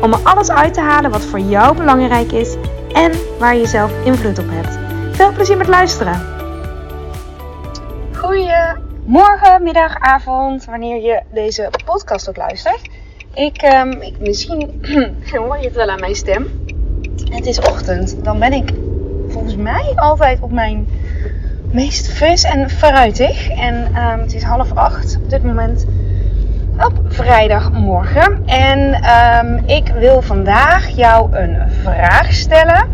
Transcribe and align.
om 0.00 0.12
er 0.12 0.18
alles 0.22 0.50
uit 0.50 0.74
te 0.74 0.80
halen 0.80 1.10
wat 1.10 1.24
voor 1.24 1.38
jou 1.38 1.76
belangrijk 1.76 2.32
is 2.32 2.56
en 2.92 3.12
waar 3.38 3.56
je 3.56 3.66
zelf 3.66 4.04
invloed 4.04 4.38
op 4.38 4.46
hebt. 4.48 4.78
Veel 5.16 5.32
plezier 5.32 5.56
met 5.56 5.68
luisteren. 5.68 6.20
Goedemorgen, 8.12 9.62
middag, 9.62 9.98
avond, 9.98 10.64
wanneer 10.64 11.02
je 11.02 11.22
deze 11.32 11.70
podcast 11.84 12.28
ook 12.28 12.36
luistert. 12.36 12.80
Ik, 13.34 13.62
um, 13.62 13.90
ik 13.90 14.14
misschien 14.20 14.84
hoor 15.32 15.58
je 15.58 15.64
het 15.64 15.74
wel 15.74 15.88
aan 15.88 16.00
mijn 16.00 16.14
stem. 16.14 16.66
Het 17.30 17.46
is 17.46 17.58
ochtend. 17.58 18.24
Dan 18.24 18.38
ben 18.38 18.52
ik 18.52 18.72
volgens 19.28 19.56
mij 19.56 19.92
altijd 19.96 20.40
op 20.40 20.52
mijn 20.52 20.88
meest 21.70 22.08
fris 22.08 22.44
en 22.44 22.70
fruitig. 22.70 23.48
En 23.48 23.74
um, 23.74 24.20
het 24.20 24.34
is 24.34 24.42
half 24.42 24.72
acht 24.72 25.16
op 25.22 25.30
dit 25.30 25.44
moment 25.44 25.86
op 26.78 26.92
vrijdagmorgen. 27.06 28.42
En 28.46 29.04
um, 29.44 29.62
ik 29.66 29.92
wil 29.98 30.22
vandaag 30.22 30.88
jou 30.88 31.36
een 31.36 31.70
vraag 31.82 32.32
stellen 32.32 32.88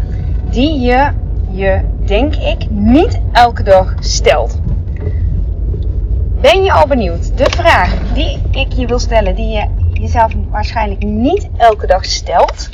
die 0.50 0.80
je 0.80 1.10
je, 1.50 1.80
denk 2.04 2.34
ik, 2.34 2.70
niet 2.70 3.20
elke 3.32 3.62
dag 3.62 3.94
stelt. 4.00 4.60
Ben 6.40 6.64
je 6.64 6.72
al 6.72 6.86
benieuwd? 6.86 7.38
De 7.38 7.50
vraag 7.50 7.94
die 8.14 8.40
ik 8.50 8.72
je 8.72 8.86
wil 8.86 8.98
stellen, 8.98 9.34
die 9.34 9.48
je 9.48 9.66
jezelf 9.92 10.32
waarschijnlijk 10.50 11.02
niet 11.02 11.48
elke 11.56 11.86
dag 11.86 12.04
stelt, 12.04 12.68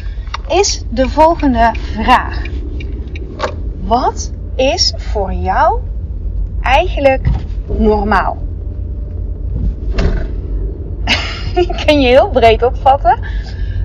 is 0.49 0.85
de 0.91 1.09
volgende 1.09 1.71
vraag. 1.93 2.43
Wat 3.81 4.33
is 4.55 4.95
voor 4.97 5.33
jou 5.33 5.81
eigenlijk 6.61 7.29
normaal? 7.67 8.46
Ik 11.69 11.83
kan 11.87 12.01
je 12.01 12.09
heel 12.09 12.29
breed 12.29 12.63
opvatten. 12.63 13.19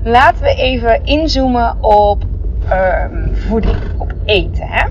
Laten 0.03 0.43
we 0.43 0.55
even 0.55 1.05
inzoomen 1.05 1.83
op 1.83 2.23
um, 2.71 3.35
voeding, 3.35 3.77
op 3.97 4.13
eten. 4.25 4.67
Hè? 4.67 4.87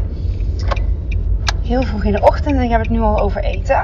Heel 1.62 1.82
vroeg 1.82 2.04
in 2.04 2.12
de 2.12 2.22
ochtend 2.22 2.56
en 2.56 2.62
ik 2.62 2.70
heb 2.70 2.80
het 2.80 2.90
nu 2.90 3.00
al 3.00 3.20
over 3.20 3.42
eten. 3.42 3.82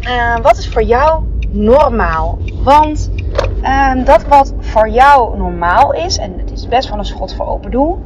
uh, 0.00 0.36
wat 0.46 0.58
is 0.58 0.68
voor 0.68 0.82
jou 0.82 1.24
normaal? 1.50 2.38
Want 2.62 3.10
uh, 3.62 4.04
dat 4.04 4.26
wat 4.26 4.54
voor 4.58 4.88
jou 4.88 5.38
normaal 5.38 5.92
is, 5.92 6.18
en 6.18 6.38
het 6.38 6.50
is 6.50 6.68
best 6.68 6.88
wel 6.88 6.98
een 6.98 7.04
schot 7.04 7.34
voor 7.34 7.46
open 7.46 7.70
doel, 7.70 8.04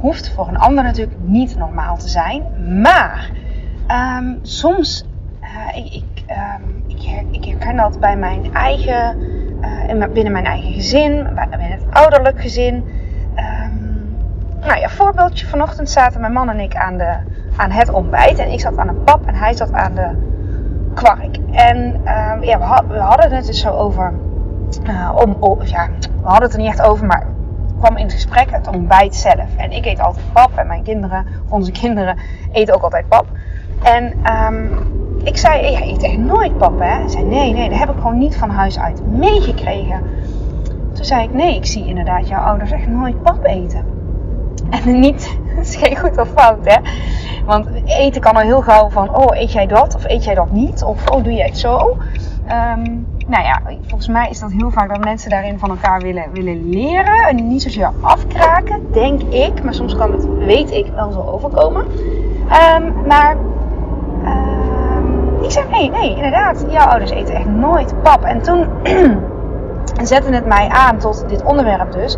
hoeft 0.00 0.30
voor 0.30 0.48
een 0.48 0.58
ander 0.58 0.84
natuurlijk 0.84 1.18
niet 1.20 1.56
normaal 1.56 1.96
te 1.96 2.08
zijn. 2.08 2.42
Maar 2.82 3.30
um, 4.18 4.38
soms, 4.42 5.04
uh, 5.42 5.76
ik, 5.76 6.04
ik, 7.30 7.44
herken 7.44 7.76
dat 7.76 8.00
bij 8.00 8.16
mijn 8.16 8.54
eigen, 8.54 9.16
uh, 9.90 10.06
binnen 10.12 10.32
mijn 10.32 10.44
eigen 10.44 10.72
gezin, 10.72 11.28
binnen 11.34 11.60
het 11.60 11.82
ouderlijk 11.90 12.40
gezin. 12.40 12.74
Um, 13.36 14.16
nou 14.60 14.80
ja, 14.80 14.88
voorbeeldje. 14.88 15.46
Vanochtend 15.46 15.90
zaten 15.90 16.20
mijn 16.20 16.32
man 16.32 16.50
en 16.50 16.60
ik 16.60 16.76
aan, 16.76 16.98
de, 16.98 17.16
aan 17.56 17.70
het 17.70 17.90
ontbijt. 17.90 18.38
En 18.38 18.52
ik 18.52 18.60
zat 18.60 18.78
aan 18.78 18.88
een 18.88 19.04
pap 19.04 19.26
en 19.26 19.34
hij 19.34 19.54
zat 19.56 19.72
aan 19.72 19.94
de 19.94 20.08
kwark. 20.94 21.36
En 21.52 22.00
ja, 22.40 22.82
we, 22.88 22.98
hadden 22.98 23.32
het 23.32 23.46
dus 23.46 23.60
zo 23.60 23.70
over. 23.70 24.12
Uh, 24.88 25.16
om, 25.16 25.36
ja, 25.64 25.88
we 26.00 26.28
hadden 26.28 26.42
het 26.42 26.52
er 26.52 26.58
niet 26.58 26.68
echt 26.68 26.82
over, 26.82 27.06
maar 27.06 27.26
kwam 27.78 27.96
in 27.96 28.04
het 28.04 28.12
gesprek 28.12 28.50
het 28.50 28.68
ontbijt 28.68 29.14
zelf. 29.14 29.56
En 29.56 29.70
ik 29.70 29.86
eet 29.86 30.00
altijd 30.00 30.32
pap 30.32 30.56
en 30.56 30.66
mijn 30.66 30.82
kinderen, 30.82 31.26
onze 31.48 31.72
kinderen, 31.72 32.18
eten 32.52 32.74
ook 32.74 32.82
altijd 32.82 33.08
pap. 33.08 33.26
En 33.82 34.12
um, 34.52 34.97
ik 35.22 35.36
zei, 35.36 35.70
jij 35.70 35.88
eet 35.88 36.02
echt 36.02 36.18
nooit 36.18 36.58
pap, 36.58 36.78
hè? 36.78 36.84
Hij 36.84 37.08
zei, 37.08 37.24
nee, 37.24 37.52
nee, 37.52 37.68
dat 37.68 37.78
heb 37.78 37.88
ik 37.88 37.96
gewoon 37.96 38.18
niet 38.18 38.36
van 38.36 38.50
huis 38.50 38.78
uit 38.78 39.02
meegekregen. 39.06 40.02
Toen 40.92 41.04
zei 41.04 41.24
ik, 41.24 41.34
nee, 41.34 41.56
ik 41.56 41.66
zie 41.66 41.86
inderdaad 41.86 42.28
jouw 42.28 42.42
ouders 42.42 42.70
echt 42.70 42.86
nooit 42.86 43.22
pap 43.22 43.44
eten. 43.44 43.84
En 44.70 45.00
niet, 45.00 45.38
dat 45.56 45.64
is 45.64 45.76
geen 45.76 45.96
goed 45.96 46.18
of 46.18 46.28
fout, 46.28 46.58
hè? 46.64 46.76
Want 47.46 47.68
eten 47.84 48.20
kan 48.20 48.34
al 48.34 48.40
heel 48.40 48.62
gauw 48.62 48.88
van, 48.88 49.16
oh, 49.16 49.36
eet 49.40 49.52
jij 49.52 49.66
dat? 49.66 49.94
Of 49.94 50.04
eet 50.04 50.24
jij 50.24 50.34
dat 50.34 50.52
niet? 50.52 50.82
Of, 50.82 51.10
oh, 51.10 51.24
doe 51.24 51.32
jij 51.32 51.46
het 51.46 51.58
zo? 51.58 51.96
Um, 52.50 53.06
nou 53.26 53.44
ja, 53.44 53.60
volgens 53.86 54.08
mij 54.08 54.30
is 54.30 54.38
dat 54.38 54.52
heel 54.52 54.70
vaak 54.70 54.88
dat 54.88 55.04
mensen 55.04 55.30
daarin 55.30 55.58
van 55.58 55.70
elkaar 55.70 56.00
willen, 56.00 56.24
willen 56.32 56.68
leren. 56.68 57.26
En 57.28 57.48
niet 57.48 57.62
zozeer 57.62 57.90
afkraken, 58.00 58.92
denk 58.92 59.22
ik. 59.22 59.62
Maar 59.62 59.74
soms 59.74 59.96
kan 59.96 60.12
het, 60.12 60.26
weet 60.38 60.70
ik, 60.70 60.86
wel 60.86 61.12
zo 61.12 61.20
overkomen. 61.20 61.86
Um, 62.76 63.06
maar 63.06 63.36
ik 65.48 65.54
zeg, 65.54 65.68
nee, 65.70 65.90
nee, 65.90 66.14
inderdaad. 66.14 66.64
Jouw 66.68 66.86
ouders 66.86 67.10
eten 67.10 67.34
echt 67.34 67.46
nooit 67.46 68.02
pap. 68.02 68.22
En 68.22 68.42
toen 68.42 68.66
zette 70.02 70.32
het 70.32 70.46
mij 70.46 70.68
aan 70.68 70.98
tot 70.98 71.28
dit 71.28 71.42
onderwerp 71.42 71.92
dus. 71.92 72.16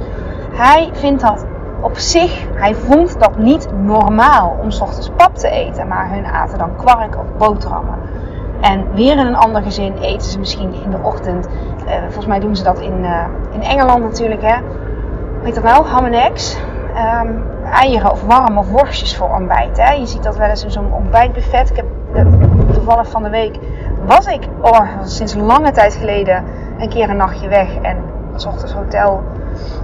Hij 0.53 0.91
vindt 0.93 1.23
dat 1.23 1.47
op 1.81 1.97
zich, 1.97 2.47
hij 2.55 2.75
vond 2.75 3.21
dat 3.21 3.39
niet 3.39 3.69
normaal 3.83 4.57
om 4.63 4.71
s 4.71 4.81
ochtends 4.81 5.11
pap 5.17 5.37
te 5.37 5.49
eten. 5.49 5.89
Maar 5.89 6.11
hun 6.11 6.27
aten 6.27 6.59
dan 6.59 6.77
kwark 6.77 7.17
of 7.19 7.25
boterhammen. 7.39 7.99
En 8.61 8.95
weer 8.95 9.19
in 9.19 9.27
een 9.27 9.37
ander 9.37 9.63
gezin 9.63 9.97
eten 10.01 10.31
ze 10.31 10.39
misschien 10.39 10.75
in 10.85 10.91
de 10.91 10.99
ochtend. 11.03 11.49
Uh, 11.87 11.93
volgens 12.03 12.27
mij 12.27 12.41
doen 12.41 12.57
ze 12.57 12.63
dat 12.63 12.81
in, 12.81 13.05
uh, 13.05 13.25
in 13.51 13.63
Engeland 13.63 14.03
natuurlijk. 14.03 14.43
Hè. 14.43 14.57
Weet 15.43 15.55
dat 15.55 15.65
nou? 15.65 15.87
Ham 15.87 16.05
en 16.05 16.13
eggs. 16.13 16.59
Um, 17.23 17.43
eieren 17.73 18.11
of 18.11 18.23
warme 18.23 18.65
worstjes 18.65 19.17
voor 19.17 19.35
ontbijt. 19.35 19.77
Hè. 19.77 19.93
Je 19.93 20.07
ziet 20.07 20.23
dat 20.23 20.37
wel 20.37 20.49
eens 20.49 20.65
in 20.65 20.71
zo'n 20.71 20.93
ontbijtbuffet. 20.93 21.71
Ik 21.71 21.77
heb 21.77 21.87
toevallig 22.81 23.11
van 23.11 23.23
de 23.23 23.31
week 23.31 23.59
was 24.07 24.27
ik 24.27 24.49
oh, 24.61 24.87
sinds 25.05 25.35
lange 25.35 25.71
tijd 25.71 25.95
geleden 25.95 26.45
een 26.79 26.89
keer 26.89 27.11
een 27.11 27.17
nachtje 27.17 27.49
weg. 27.49 27.77
En 27.83 27.97
s 28.35 28.47
ochtends 28.47 28.73
hotel 28.73 29.23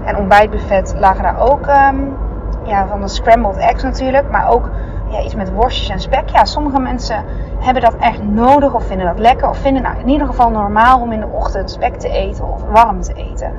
en 0.05 0.17
ontbijtbuffet 0.17 0.95
lagen 0.99 1.23
daar 1.23 1.39
ook 1.39 1.67
um, 1.67 2.17
ja, 2.65 2.87
van 2.87 3.01
de 3.01 3.09
scrambled 3.09 3.57
eggs 3.57 3.83
natuurlijk. 3.83 4.31
Maar 4.31 4.49
ook 4.49 4.71
ja, 5.11 5.23
iets 5.23 5.35
met 5.35 5.53
worstjes 5.53 5.89
en 5.89 6.01
spek. 6.01 6.29
Ja, 6.29 6.45
sommige 6.45 6.79
mensen 6.81 7.25
hebben 7.59 7.83
dat 7.83 7.97
echt 7.97 8.23
nodig 8.23 8.75
of 8.75 8.87
vinden 8.87 9.07
dat 9.07 9.19
lekker. 9.19 9.49
Of 9.49 9.59
vinden 9.59 9.83
nou 9.83 9.99
in 9.99 10.09
ieder 10.09 10.27
geval 10.27 10.51
normaal 10.51 11.01
om 11.01 11.13
in 11.13 11.21
de 11.21 11.29
ochtend 11.33 11.71
spek 11.71 11.97
te 11.97 12.09
eten 12.09 12.53
of 12.53 12.63
warm 12.71 13.01
te 13.01 13.15
eten. 13.15 13.53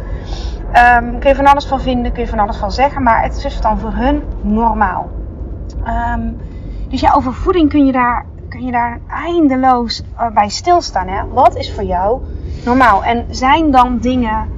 Um, 0.98 1.20
kun 1.20 1.30
je 1.30 1.36
van 1.36 1.48
alles 1.48 1.66
van 1.66 1.82
vinden, 1.82 2.12
kun 2.12 2.22
je 2.22 2.30
van 2.30 2.40
alles 2.40 2.58
van 2.58 2.72
zeggen. 2.72 3.04
Maar 3.04 3.24
het 3.24 3.46
is 3.46 3.62
dan 3.62 3.80
voor 3.80 3.94
hun 3.94 4.24
normaal. 4.42 5.10
Um, 6.16 6.38
dus 6.90 7.02
ja, 7.02 7.14
over 7.14 7.34
voeding 7.34 7.70
kun 7.70 7.86
je 7.86 7.92
daar, 7.92 8.26
kun 8.50 8.66
je 8.66 8.72
daar 8.72 9.00
eindeloos 9.08 10.04
uh, 10.20 10.28
bij 10.34 10.50
stilstaan. 10.50 11.08
Hè? 11.08 11.28
Wat 11.28 11.56
is 11.56 11.74
voor 11.74 11.84
jou 11.84 12.22
normaal? 12.66 13.04
En 13.04 13.26
zijn 13.30 13.72
dan 13.72 13.98
dingen 13.98 14.50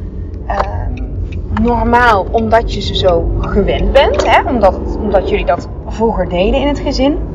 um, 0.49 0.93
normaal 1.61 2.25
omdat 2.31 2.73
je 2.73 2.81
ze 2.81 2.95
zo 2.95 3.31
gewend 3.39 3.91
bent? 3.91 4.25
Hè? 4.27 4.49
Omdat, 4.49 4.97
omdat 4.97 5.29
jullie 5.29 5.45
dat 5.45 5.69
vroeger 5.87 6.29
deden 6.29 6.59
in 6.59 6.67
het 6.67 6.79
gezin? 6.79 7.29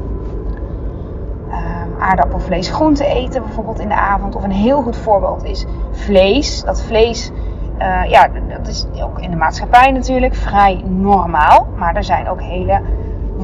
aardappelvlees, 2.04 2.70
groente 2.70 3.06
eten 3.06 3.42
bijvoorbeeld 3.42 3.78
in 3.78 3.88
de 3.88 3.94
avond. 3.94 4.36
Of 4.36 4.42
een 4.42 4.50
heel 4.50 4.82
goed 4.82 4.96
voorbeeld 4.96 5.44
is 5.44 5.64
vlees. 5.92 6.62
Dat 6.62 6.82
vlees, 6.82 7.30
uh, 7.78 8.04
ja, 8.04 8.28
dat 8.48 8.68
is 8.68 8.86
ook 9.02 9.20
in 9.20 9.30
de 9.30 9.36
maatschappij 9.36 9.90
natuurlijk 9.90 10.34
vrij 10.34 10.82
normaal. 10.86 11.66
Maar 11.76 11.96
er 11.96 12.04
zijn 12.04 12.28
ook 12.28 12.42
hele 12.42 12.80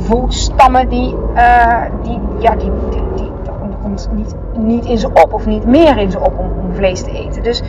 volkstammen 0.01 0.89
die, 0.89 1.17
uh, 1.35 1.83
die, 2.03 2.21
ja, 2.39 2.55
die, 2.55 2.71
die, 2.91 3.03
die, 3.15 3.31
die 3.63 3.77
komt 3.83 4.09
niet, 4.13 4.35
niet 4.57 4.85
in 4.85 4.99
ze 4.99 5.09
op 5.13 5.33
of 5.33 5.47
niet 5.47 5.67
meer 5.67 5.99
in 5.99 6.11
ze 6.11 6.21
op 6.21 6.39
om, 6.39 6.75
vlees 6.75 7.03
te 7.03 7.11
eten. 7.11 7.43
Dus 7.43 7.63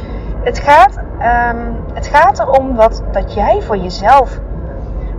het 0.44 0.60
gaat, 0.60 0.98
um, 0.98 1.76
het 1.94 2.08
gaat 2.08 2.40
erom 2.40 2.76
dat, 2.76 3.04
dat 3.12 3.34
jij 3.34 3.62
voor 3.62 3.78
jezelf 3.78 4.40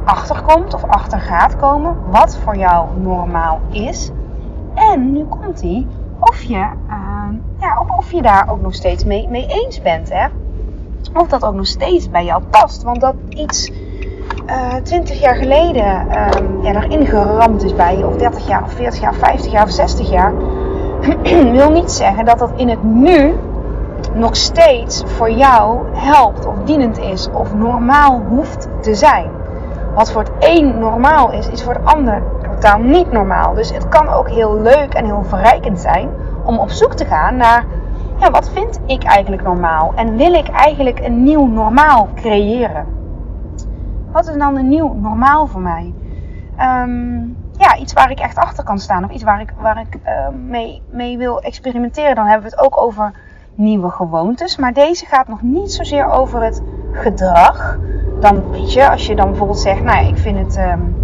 achterkomt 0.05 0.75
of 0.75 0.85
achter 0.85 1.21
gaat 1.21 1.57
komen 1.57 1.97
wat 2.11 2.39
voor 2.39 2.57
jou 2.57 2.87
normaal 3.01 3.61
is. 3.71 4.11
En 4.75 5.13
nu 5.13 5.25
komt 5.25 5.61
hij 5.61 5.87
of 6.21 6.43
je, 6.43 6.55
uh, 6.89 7.29
ja, 7.61 7.81
of, 7.81 7.97
of 7.97 8.13
je 8.13 8.23
daar 8.23 8.51
ook 8.51 8.63
nog 8.63 8.75
steeds 8.75 9.05
mee, 9.05 9.29
mee 9.29 9.47
eens 9.47 9.83
bent. 9.83 10.13
Hè? 10.13 10.27
Of 11.15 11.29
dat 11.29 11.45
ook 11.45 11.55
nog 11.55 11.67
steeds 11.67 12.11
bij 12.11 12.25
jou 12.25 12.43
past. 12.43 12.83
Want 12.83 13.01
dat 13.01 13.15
iets 13.29 13.71
uh, 14.47 14.75
20 14.83 15.21
jaar 15.21 15.35
geleden 15.35 16.01
um, 16.01 16.63
ja, 16.63 16.83
erin 16.83 17.07
geramd 17.07 17.65
is 17.65 17.75
bij 17.75 17.99
je, 17.99 18.07
of 18.07 18.17
30 18.17 18.49
jaar, 18.49 18.63
of 18.63 18.73
40 18.73 19.01
jaar, 19.01 19.11
of 19.11 19.17
50 19.17 19.53
jaar, 19.53 19.65
of 19.65 19.71
60 19.71 20.11
jaar, 20.11 20.33
wil 21.53 21.71
niet 21.71 21.91
zeggen 21.91 22.25
dat 22.25 22.39
dat 22.39 22.53
in 22.57 22.69
het 22.69 22.83
nu 22.83 23.35
nog 24.15 24.37
steeds 24.37 25.03
voor 25.07 25.31
jou 25.31 25.81
helpt, 25.93 26.47
of 26.47 26.55
dienend 26.65 26.99
is, 26.99 27.29
of 27.33 27.55
normaal 27.55 28.23
hoeft 28.29 28.69
te 28.81 28.95
zijn. 28.95 29.31
wat 29.95 30.13
voor 30.13 30.23
het 30.23 30.33
een 30.39 30.79
normaal 30.79 31.33
is, 31.33 31.49
is 31.49 31.63
voor 31.63 31.75
het 31.75 31.85
ander 31.85 32.23
totaal 32.43 32.79
niet 32.79 33.13
normaal. 33.13 33.55
Dus 33.55 33.73
het 33.73 33.89
kan 33.89 34.09
ook 34.09 34.31
heel 34.31 34.61
leuk 34.61 34.95
en 34.95 35.05
heel 35.05 35.25
verrijkend 35.25 35.81
zijn 35.81 36.09
om 36.45 36.59
op 36.59 36.71
zoek 36.71 36.95
te 36.95 37.05
gaan 37.05 37.37
naar 37.37 37.65
ja, 38.19 38.31
wat 38.31 38.51
vind 38.51 38.81
ik 38.87 39.03
eigenlijk 39.03 39.43
normaal? 39.43 39.93
En 39.95 40.17
wil 40.17 40.33
ik 40.35 40.49
eigenlijk 40.49 41.01
een 41.05 41.23
nieuw 41.23 41.47
normaal 41.47 42.09
creëren? 42.15 43.02
Wat 44.13 44.29
is 44.29 44.37
dan 44.37 44.57
een 44.57 44.69
nieuw 44.69 44.95
normaal 44.95 45.47
voor 45.47 45.61
mij? 45.61 45.95
Ehm, 46.57 47.19
ja, 47.59 47.77
iets 47.79 47.93
waar 47.93 48.11
ik 48.11 48.21
echt 48.21 48.37
achter 48.37 48.65
kan 48.65 48.79
staan 48.79 49.05
of 49.05 49.11
iets 49.11 49.23
waar 49.23 49.41
ik, 49.41 49.53
waar 49.61 49.81
ik 49.81 49.99
uh, 50.07 50.29
mee, 50.47 50.83
mee 50.91 51.19
wil 51.19 51.41
experimenteren. 51.41 52.15
Dan 52.15 52.27
hebben 52.27 52.51
we 52.51 52.57
het 52.57 52.65
ook 52.65 52.81
over 52.81 53.13
nieuwe 53.55 53.91
gewoontes. 53.91 54.57
Maar 54.57 54.73
deze 54.73 55.07
gaat 55.07 55.29
nog 55.29 55.43
niet 55.43 55.73
zozeer 55.73 56.11
over 56.11 56.43
het 56.43 56.63
gedrag. 56.93 57.79
Dan 58.21 58.51
weet 58.51 58.73
je, 58.73 58.91
als 58.91 59.07
je 59.07 59.17
dan 59.17 59.29
bijvoorbeeld 59.29 59.59
zegt, 59.59 59.83
nou 59.83 60.07
ik 60.07 60.19
vind 60.19 60.39
het. 60.39 60.57
Um, 60.57 61.01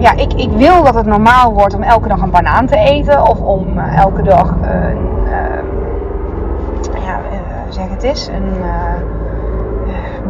ja, 0.00 0.12
ik, 0.12 0.32
ik 0.32 0.50
wil 0.50 0.84
dat 0.84 0.94
het 0.94 1.06
normaal 1.06 1.52
wordt 1.52 1.74
om 1.74 1.82
elke 1.82 2.08
dag 2.08 2.20
een 2.20 2.30
banaan 2.30 2.66
te 2.66 2.76
eten. 2.76 3.28
Of 3.28 3.40
om 3.40 3.78
uh, 3.78 3.98
elke 3.98 4.22
dag 4.22 4.50
een. 4.50 5.08
ja, 7.04 7.18
uh, 7.18 7.38
zeg 7.68 7.88
het 7.88 8.02
is. 8.02 8.28
Een 8.28 8.52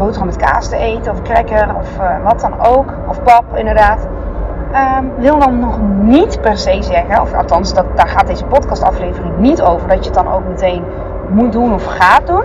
boterham 0.01 0.27
met 0.27 0.37
kaas 0.37 0.69
te 0.69 0.77
eten. 0.77 1.13
Of 1.13 1.23
cracker. 1.23 1.75
Of 1.77 1.97
wat 2.25 2.41
dan 2.41 2.61
ook. 2.61 2.95
Of 3.09 3.23
pap, 3.23 3.45
inderdaad. 3.57 4.07
Um, 4.75 5.13
wil 5.17 5.39
dan 5.39 5.59
nog 5.59 5.79
niet 6.03 6.41
per 6.41 6.59
se 6.59 6.83
zeggen, 6.83 7.21
of 7.21 7.33
althans, 7.33 7.75
dat, 7.75 7.85
daar 7.97 8.09
gaat 8.09 8.27
deze 8.27 8.45
podcastaflevering 8.45 9.39
niet 9.39 9.63
over, 9.63 9.89
dat 9.89 9.99
je 9.99 10.05
het 10.05 10.15
dan 10.15 10.33
ook 10.33 10.49
meteen 10.49 10.85
moet 11.29 11.53
doen 11.53 11.75
of 11.75 11.85
gaat 11.85 12.27
doen. 12.27 12.45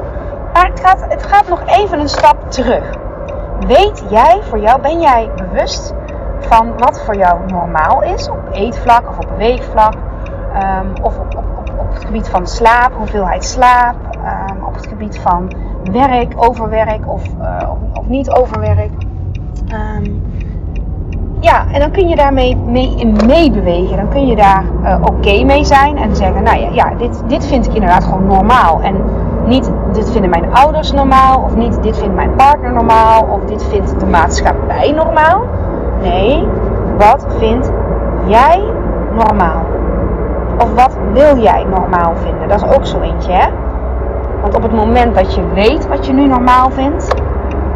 Maar 0.54 0.68
het 0.70 0.80
gaat, 0.80 1.06
het 1.10 1.24
gaat 1.26 1.48
nog 1.48 1.62
even 1.66 2.00
een 2.00 2.10
stap 2.10 2.52
terug. 2.52 2.94
Weet 3.68 4.04
jij 4.10 4.40
voor 4.42 4.60
jou, 4.60 4.82
ben 4.82 5.00
jij 5.00 5.32
bewust 5.36 5.94
van 6.40 6.78
wat 6.78 7.02
voor 7.02 7.16
jou 7.16 7.40
normaal 7.48 8.04
is 8.04 8.30
op 8.30 8.40
eetvlak 8.52 9.10
of 9.10 9.18
op 9.18 9.28
beweegvlak? 9.28 9.94
Um, 9.94 11.04
of 11.04 11.20
op, 11.20 11.36
op, 11.38 11.72
op, 11.78 11.94
het 11.94 12.06
gebied 12.06 12.30
van 12.30 12.48
slaap, 12.48 12.94
hoeveelheid 12.94 13.46
slaap, 13.46 13.96
um, 14.50 14.64
op 14.64 14.76
het 14.76 14.88
gebied 14.88 15.20
van 15.20 15.52
werk, 15.92 16.34
overwerk 16.36 17.12
of, 17.12 17.24
uh, 17.40 17.70
of, 17.70 18.00
of 18.00 18.08
niet 18.08 18.32
overwerk. 18.32 18.92
Um, 19.74 20.24
ja, 21.40 21.66
en 21.72 21.80
dan 21.80 21.92
kun 21.92 22.08
je 22.08 22.16
daarmee 22.16 22.58
mee 22.58 22.96
in 22.96 23.16
meebewegen. 23.26 23.98
Dan 23.98 24.10
kun 24.10 24.28
je 24.28 24.36
daar 24.36 24.64
uh, 24.84 24.96
oké 25.02 25.44
mee 25.44 25.64
zijn 25.64 25.98
en 25.98 26.16
zeggen, 26.16 26.44
nou 26.44 26.60
ja, 26.60 26.70
ja 26.72 26.96
dit, 26.98 27.24
dit 27.28 27.46
vind 27.46 27.66
ik 27.66 27.74
inderdaad 27.74 28.04
gewoon 28.04 28.26
normaal. 28.26 28.82
En 28.82 28.96
niet 29.46 29.72
dit 29.94 30.12
vinden 30.12 30.30
mijn 30.30 30.54
ouders 30.54 30.92
normaal, 30.92 31.42
of 31.42 31.56
niet 31.56 31.84
dit 31.84 31.98
vindt 31.98 32.16
mijn 32.16 32.36
partner 32.36 32.74
normaal, 32.74 33.24
of 33.24 33.40
dit 33.46 33.64
vindt 33.64 34.00
de 34.00 34.06
maatschappij 34.06 34.92
normaal. 34.92 35.42
Nee, 36.02 36.48
wat 36.98 37.26
vind 37.38 37.72
jij 38.28 38.64
normaal? 39.16 39.62
Of 40.60 40.74
wat 40.74 40.98
wil 41.14 41.38
jij 41.38 41.64
normaal 41.64 42.16
vinden? 42.16 42.48
Dat 42.48 42.64
is 42.64 42.76
ook 42.76 42.86
zo 42.86 43.00
eentje, 43.00 43.32
hè? 43.32 43.48
Want 44.46 44.58
op 44.58 44.64
het 44.64 44.74
moment 44.74 45.16
dat 45.16 45.36
je 45.36 45.50
weet 45.54 45.88
wat 45.88 46.06
je 46.06 46.14
nu 46.14 46.28
normaal 46.28 46.70
vindt, 46.70 47.14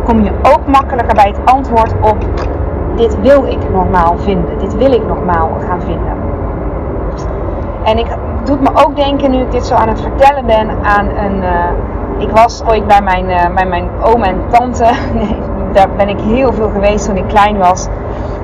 kom 0.04 0.24
je 0.24 0.32
ook 0.42 0.68
makkelijker 0.68 1.16
bij 1.16 1.28
het 1.28 1.52
antwoord 1.52 1.94
op 2.02 2.18
dit 2.96 3.22
wil 3.22 3.46
ik 3.46 3.70
normaal 3.72 4.18
vinden. 4.18 4.58
Dit 4.58 4.76
wil 4.76 4.92
ik 4.92 5.08
normaal 5.08 5.50
gaan 5.68 5.82
vinden. 5.82 6.14
En 7.84 7.98
ik 7.98 8.08
doet 8.44 8.62
me 8.62 8.70
ook 8.74 8.96
denken, 8.96 9.32
nu 9.32 9.42
ik 9.42 9.52
dit 9.52 9.66
zo 9.66 9.76
aan 9.76 9.88
het 9.88 10.02
vertellen 10.02 10.46
ben, 10.46 10.70
aan 10.84 11.08
een. 11.08 11.44
Uh, 11.44 11.70
ik 12.18 12.30
was 12.30 12.64
ooit 12.66 12.88
bij 12.88 13.02
mijn, 13.02 13.30
uh, 13.30 13.66
mijn 13.68 13.90
oom 14.02 14.24
en 14.24 14.42
tante. 14.48 14.86
daar 15.74 15.90
ben 15.98 16.10
ik 16.10 16.20
heel 16.20 16.54
veel 16.54 16.70
geweest 16.70 17.06
toen 17.06 17.18
ik 17.18 17.28
klein 17.28 17.58
was. 17.58 17.88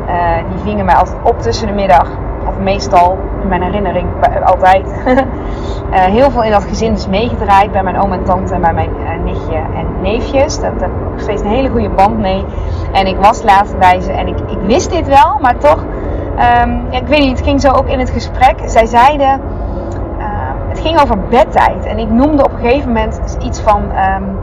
Uh, 0.07 0.49
die 0.51 0.63
vingen 0.63 0.85
mij 0.85 0.95
altijd 0.95 1.17
op 1.23 1.41
tussen 1.41 1.67
de 1.67 1.73
middag. 1.73 2.07
Of 2.47 2.57
meestal, 2.59 3.17
in 3.41 3.47
mijn 3.47 3.61
herinnering, 3.61 4.07
altijd. 4.43 5.03
heel 5.91 6.31
veel 6.31 6.43
in 6.43 6.51
dat 6.51 6.63
gezin 6.63 6.93
is 6.93 7.07
meegedraaid 7.07 7.71
bij 7.71 7.83
mijn 7.83 7.99
oom 7.99 8.13
en 8.13 8.23
tante 8.23 8.53
en 8.53 8.61
bij 8.61 8.73
mijn 8.73 8.89
nichtje 9.23 9.55
en 9.55 10.01
neefjes. 10.01 10.59
Daar 10.59 10.71
heb 10.71 10.81
ik 10.81 11.11
nog 11.11 11.21
steeds 11.21 11.41
een 11.41 11.47
hele 11.47 11.69
goede 11.69 11.89
band 11.89 12.19
mee. 12.19 12.45
En 12.91 13.07
ik 13.07 13.17
was 13.17 13.43
laatst 13.43 13.77
bij 13.77 14.01
ze 14.01 14.11
en 14.11 14.27
ik, 14.27 14.39
ik 14.39 14.59
wist 14.65 14.89
dit 14.89 15.07
wel, 15.07 15.37
maar 15.41 15.57
toch, 15.57 15.85
ja, 16.89 16.99
ik 16.99 17.07
weet 17.07 17.19
niet, 17.19 17.37
het 17.37 17.47
ging 17.47 17.61
zo 17.61 17.69
ook 17.69 17.87
in 17.87 17.99
het 17.99 18.09
gesprek. 18.09 18.55
Zij 18.65 18.85
zeiden, 18.85 19.41
uh, 20.17 20.25
het 20.67 20.79
ging 20.79 21.01
over 21.01 21.19
bedtijd. 21.19 21.85
En 21.85 21.97
ik 21.97 22.09
noemde 22.09 22.43
op 22.43 22.51
een 22.51 22.59
gegeven 22.59 22.87
moment 22.87 23.37
iets 23.41 23.59
van, 23.59 23.81
um, 23.81 24.37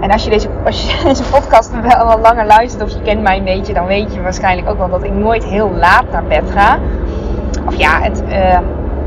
en 0.00 0.10
als 0.10 0.24
je, 0.24 0.30
deze, 0.30 0.48
als 0.64 0.82
je 0.82 1.02
deze 1.08 1.22
podcast 1.22 1.70
wel 1.80 2.06
wat 2.06 2.18
langer 2.20 2.46
luistert 2.46 2.82
of 2.82 2.90
je 2.90 3.02
kent 3.02 3.22
mij 3.22 3.38
een 3.38 3.44
beetje, 3.44 3.72
dan 3.72 3.86
weet 3.86 4.14
je 4.14 4.22
waarschijnlijk 4.22 4.68
ook 4.68 4.78
wel 4.78 4.88
dat 4.88 5.04
ik 5.04 5.12
nooit 5.12 5.44
heel 5.44 5.70
laat 5.70 6.04
naar 6.10 6.24
bed 6.24 6.50
ga. 6.50 6.78
Of 7.66 7.74
ja, 7.74 8.00
het, 8.00 8.22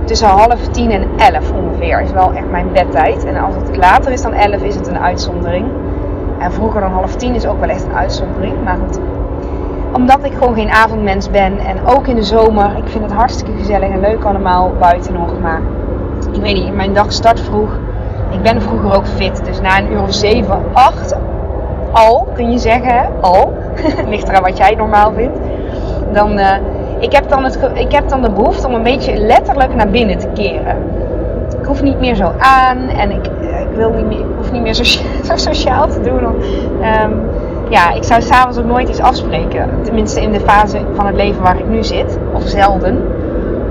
tussen 0.06 0.28
half 0.28 0.68
tien 0.68 0.92
en 0.92 1.08
elf 1.18 1.52
ongeveer 1.52 2.02
is 2.02 2.12
wel 2.12 2.34
echt 2.34 2.50
mijn 2.50 2.72
bedtijd. 2.74 3.26
En 3.26 3.38
als 3.38 3.56
het 3.56 3.78
later 3.78 4.12
is 4.12 4.22
dan 4.22 4.34
elf, 4.34 4.62
is 4.62 4.76
het 4.76 4.88
een 4.88 5.00
uitzondering. 5.00 5.66
En 6.40 6.52
vroeger 6.52 6.82
dan 6.82 6.92
half 6.92 7.16
tien 7.16 7.36
is 7.36 7.46
ook 7.46 7.60
wel 7.60 7.70
echt 7.70 7.84
een 7.84 7.96
uitzondering. 7.96 8.64
Maar 8.64 8.78
goed, 8.86 9.00
omdat 9.94 10.24
ik 10.24 10.34
gewoon 10.34 10.54
geen 10.54 10.70
avondmens 10.70 11.30
ben. 11.30 11.58
En 11.58 11.86
ook 11.86 12.08
in 12.08 12.16
de 12.16 12.24
zomer, 12.24 12.78
ik 12.78 12.88
vind 12.88 13.04
het 13.04 13.14
hartstikke 13.14 13.58
gezellig 13.58 13.90
en 13.90 14.00
leuk 14.00 14.24
allemaal 14.24 14.74
buiten 14.80 15.14
nog. 15.14 15.40
Maar 15.42 15.62
ik 16.32 16.42
weet 16.42 16.54
niet, 16.54 16.76
mijn 16.76 16.94
dag 16.94 17.12
start 17.12 17.40
vroeg. 17.40 17.80
Ik 18.32 18.42
ben 18.42 18.62
vroeger 18.62 18.96
ook 18.96 19.08
fit. 19.08 19.46
Dus 19.46 19.62
na 19.62 19.80
een 19.80 19.92
uur 19.92 20.02
of 20.02 20.14
zeven, 20.14 20.64
acht, 20.74 21.16
al 21.92 22.28
kun 22.34 22.52
je 22.52 22.58
zeggen, 22.58 23.10
al. 23.22 23.54
Ligt 24.10 24.30
eraan 24.30 24.44
wat 24.44 24.58
jij 24.58 24.76
normaal 24.76 25.14
vindt. 25.14 25.38
Dan, 26.14 26.40
uh, 26.40 26.52
ik, 27.00 27.12
heb 27.12 27.30
dan 27.30 27.44
het, 27.44 27.60
ik 27.74 27.92
heb 27.92 28.10
dan 28.10 28.22
de 28.22 28.32
behoefte 28.32 28.68
om 28.68 28.74
een 28.74 28.84
beetje 28.84 29.18
letterlijk 29.18 29.76
naar 29.76 29.90
binnen 29.90 30.18
te 30.18 30.28
keren. 30.34 30.78
Ik 31.60 31.66
hoef 31.66 31.82
niet 31.82 32.00
meer 32.00 32.16
zo 32.16 32.34
aan 32.38 32.78
en 32.78 33.12
ik, 33.12 33.26
ik 33.42 33.76
wil 33.76 33.90
niet 33.90 34.06
meer, 34.06 34.26
hoef 34.38 34.52
niet 34.52 34.62
meer 34.62 34.74
zo 34.74 34.84
sociaal 35.36 35.88
te 35.88 36.02
doen. 36.02 36.24
Um, 36.24 37.30
ja, 37.70 37.94
ik 37.94 38.04
zou 38.04 38.22
s'avonds 38.22 38.58
ook 38.58 38.66
nooit 38.66 38.90
iets 38.90 39.00
afspreken. 39.00 39.70
Tenminste 39.84 40.22
in 40.22 40.32
de 40.32 40.40
fase 40.40 40.80
van 40.94 41.06
het 41.06 41.16
leven 41.16 41.42
waar 41.42 41.60
ik 41.60 41.68
nu 41.68 41.84
zit. 41.84 42.18
Of 42.34 42.44
zelden. 42.44 43.04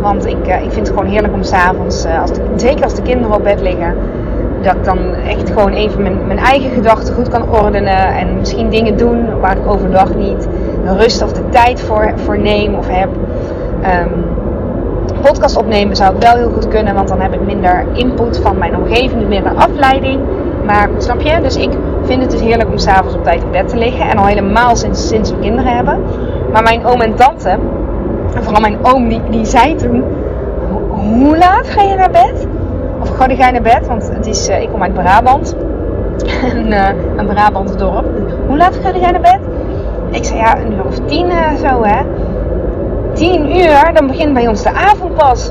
Want 0.00 0.26
ik, 0.26 0.48
uh, 0.48 0.54
ik 0.54 0.72
vind 0.72 0.86
het 0.86 0.96
gewoon 0.96 1.06
heerlijk 1.06 1.34
om 1.34 1.42
s'avonds, 1.42 2.06
uh, 2.06 2.22
zeker 2.56 2.84
als 2.84 2.94
de 2.94 3.02
kinderen 3.02 3.36
op 3.36 3.42
bed 3.42 3.60
liggen, 3.60 3.94
dat 4.62 4.74
ik 4.74 4.84
dan 4.84 4.98
echt 5.28 5.50
gewoon 5.50 5.72
even 5.72 6.02
mijn, 6.02 6.26
mijn 6.26 6.38
eigen 6.38 6.70
gedachten 6.70 7.14
goed 7.14 7.28
kan 7.28 7.50
ordenen. 7.50 8.16
En 8.16 8.38
misschien 8.38 8.70
dingen 8.70 8.96
doen 8.96 9.40
waar 9.40 9.56
ik 9.56 9.66
overdag 9.66 10.14
niet 10.14 10.48
rust 10.84 11.22
of 11.22 11.32
de 11.32 11.48
tijd 11.48 11.80
voor, 11.80 12.12
voor 12.16 12.38
neem 12.38 12.74
of 12.74 12.88
heb. 12.88 13.08
Um, 13.84 14.24
podcast 15.20 15.56
opnemen 15.56 15.96
zou 15.96 16.14
ik 16.14 16.22
wel 16.22 16.34
heel 16.34 16.50
goed 16.50 16.68
kunnen, 16.68 16.94
want 16.94 17.08
dan 17.08 17.20
heb 17.20 17.32
ik 17.32 17.40
minder 17.40 17.86
input 17.92 18.40
van 18.42 18.58
mijn 18.58 18.76
omgeving, 18.76 19.28
minder 19.28 19.54
afleiding. 19.54 20.20
Maar 20.64 20.88
snap 20.98 21.20
je? 21.20 21.40
Dus 21.40 21.56
ik 21.56 21.70
vind 22.02 22.22
het 22.22 22.30
dus 22.30 22.40
heerlijk 22.40 22.70
om 22.70 22.78
s'avonds 22.78 23.14
op 23.14 23.24
tijd 23.24 23.42
in 23.42 23.50
bed 23.50 23.68
te 23.68 23.76
liggen. 23.76 24.08
En 24.08 24.18
al 24.18 24.26
helemaal 24.26 24.76
sinds, 24.76 25.08
sinds 25.08 25.30
we 25.30 25.38
kinderen 25.38 25.74
hebben. 25.74 26.02
Maar 26.52 26.62
mijn 26.62 26.86
oom 26.86 27.00
en 27.00 27.14
tante, 27.14 27.48
en 28.34 28.42
vooral 28.42 28.60
mijn 28.60 28.78
oom, 28.82 29.08
die, 29.08 29.20
die 29.30 29.44
zei 29.44 29.74
toen: 29.74 30.04
Hoe 30.88 31.38
laat 31.38 31.68
ga 31.68 31.82
je 31.82 31.94
naar 31.94 32.10
bed? 32.10 32.46
Of 33.00 33.08
ga 33.08 33.28
je 33.28 33.52
naar 33.52 33.62
bed? 33.62 33.86
Want 33.86 34.10
het 34.12 34.26
is, 34.26 34.48
uh, 34.48 34.62
ik 34.62 34.68
kom 34.68 34.82
uit 34.82 34.94
Brabant. 34.94 35.56
een, 36.54 36.70
uh, 36.70 36.88
een 37.16 37.26
Brabants 37.26 37.76
dorp. 37.76 38.06
Hoe 38.46 38.56
laat 38.56 38.78
ga 38.82 38.98
jij 38.98 39.10
naar 39.10 39.20
bed? 39.20 39.40
Ik 40.14 40.24
zei 40.24 40.38
ja, 40.38 40.58
een 40.58 40.72
uur 40.72 40.84
of 40.84 40.98
tien 40.98 41.26
uh, 41.26 41.54
zo 41.54 41.82
hè. 41.82 42.02
10 43.14 43.56
uur, 43.56 43.90
dan 43.94 44.06
begint 44.06 44.34
bij 44.34 44.48
ons 44.48 44.62
de 44.62 44.72
avondpas. 44.72 45.50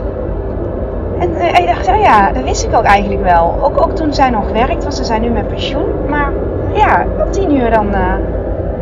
En 1.20 1.30
uh, 1.30 1.60
ik 1.60 1.68
dacht, 1.68 1.88
oh 1.88 2.02
ja, 2.02 2.32
dat 2.32 2.44
wist 2.44 2.64
ik 2.64 2.76
ook 2.76 2.84
eigenlijk 2.84 3.24
wel. 3.24 3.60
Ook, 3.62 3.82
ook 3.82 3.96
toen 3.96 4.14
zij 4.14 4.30
nog 4.30 4.52
werkt, 4.52 4.84
want 4.84 4.96
ze 4.96 5.04
zijn 5.04 5.22
nu 5.22 5.30
met 5.30 5.48
pensioen. 5.48 5.86
Maar 6.10 6.32
ja, 6.74 7.06
om 7.26 7.32
10 7.32 7.56
uur 7.56 7.72
dan. 7.72 7.88
Uh, 7.88 8.14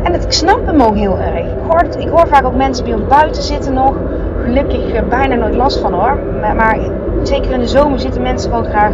en 0.02 0.12
het, 0.12 0.24
ik 0.24 0.32
snap 0.32 0.66
hem 0.66 0.82
ook 0.82 0.96
heel 0.96 1.18
erg. 1.18 1.38
Ik 1.38 1.58
hoor, 1.68 1.84
ik 1.98 2.08
hoor 2.08 2.26
vaak 2.26 2.44
ook 2.44 2.54
mensen 2.54 2.84
bij 2.84 2.94
ons 2.94 3.06
buiten 3.06 3.42
zitten 3.42 3.74
nog. 3.74 3.94
Gelukkig 4.42 4.94
uh, 4.94 5.00
bijna 5.08 5.34
nooit 5.34 5.54
last 5.54 5.80
van 5.80 5.92
hoor. 5.92 6.18
Maar, 6.40 6.56
maar, 6.56 6.78
zeker 7.22 7.50
in 7.50 7.60
de 7.60 7.66
zomer 7.66 8.00
zitten 8.00 8.22
mensen 8.22 8.50
gewoon 8.50 8.66
graag 8.66 8.92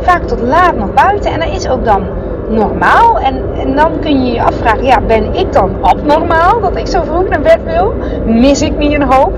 vaak 0.00 0.22
tot 0.22 0.40
laat 0.40 0.76
nog 0.76 0.94
buiten. 0.94 1.32
En 1.32 1.40
dat 1.40 1.48
is 1.48 1.68
ook 1.68 1.84
dan 1.84 2.06
normaal. 2.48 3.18
En, 3.18 3.42
en 3.58 3.74
dan 3.74 3.90
kun 4.00 4.26
je 4.26 4.32
je 4.32 4.42
afvragen, 4.42 4.84
ja, 4.84 5.00
ben 5.00 5.34
ik 5.34 5.52
dan 5.52 5.70
abnormaal 5.80 6.60
dat 6.60 6.76
ik 6.76 6.86
zo 6.86 7.02
vroeg 7.02 7.28
naar 7.28 7.40
bed 7.40 7.58
wil? 7.64 7.94
Mis 8.24 8.62
ik 8.62 8.76
niet 8.78 8.92
een 8.92 9.12
hoop? 9.12 9.32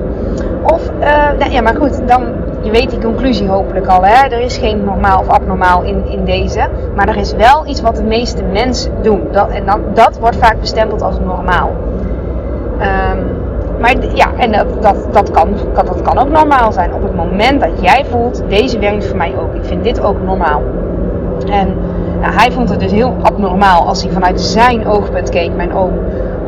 Of, 0.63 0.91
uh, 1.01 1.07
nou 1.39 1.51
ja, 1.51 1.61
maar 1.63 1.77
goed, 1.77 2.09
dan, 2.09 2.23
je 2.61 2.71
weet 2.71 2.91
die 2.91 3.01
conclusie 3.01 3.49
hopelijk 3.49 3.87
al. 3.87 4.05
Hè? 4.05 4.29
Er 4.29 4.41
is 4.41 4.57
geen 4.57 4.85
normaal 4.85 5.21
of 5.21 5.29
abnormaal 5.29 5.83
in, 5.83 6.07
in 6.07 6.25
deze. 6.25 6.69
Maar 6.95 7.09
er 7.09 7.17
is 7.17 7.33
wel 7.33 7.67
iets 7.67 7.81
wat 7.81 7.97
de 7.97 8.03
meeste 8.03 8.43
mensen 8.43 8.93
doen. 9.03 9.29
Dat, 9.31 9.49
en 9.49 9.67
dan, 9.67 9.81
dat 9.95 10.19
wordt 10.19 10.37
vaak 10.37 10.61
bestempeld 10.61 11.03
als 11.03 11.19
normaal. 11.21 11.71
Um, 12.81 13.45
maar 13.81 13.95
ja, 14.15 14.27
en 14.37 14.53
dat, 14.53 14.83
dat, 14.83 14.97
dat, 15.13 15.31
kan, 15.31 15.49
dat 15.75 16.03
kan 16.03 16.19
ook 16.19 16.29
normaal 16.29 16.73
zijn. 16.73 16.95
Op 16.95 17.03
het 17.03 17.15
moment 17.15 17.61
dat 17.61 17.71
jij 17.81 18.05
voelt, 18.11 18.43
deze 18.49 18.79
werkt 18.79 19.07
voor 19.07 19.17
mij 19.17 19.35
ook. 19.39 19.55
Ik 19.55 19.65
vind 19.65 19.85
dit 19.85 20.01
ook 20.01 20.23
normaal. 20.23 20.63
En 21.51 21.77
hij 22.21 22.53
vond 22.53 22.69
het 22.69 22.81
dus 22.81 22.93
heel 22.93 23.17
abnormaal 23.23 23.87
als 23.87 24.03
hij 24.03 24.13
vanuit 24.13 24.41
zijn 24.41 24.87
oogpunt 24.87 25.29
keek, 25.29 25.55
mijn 25.55 25.75
oom, 25.75 25.93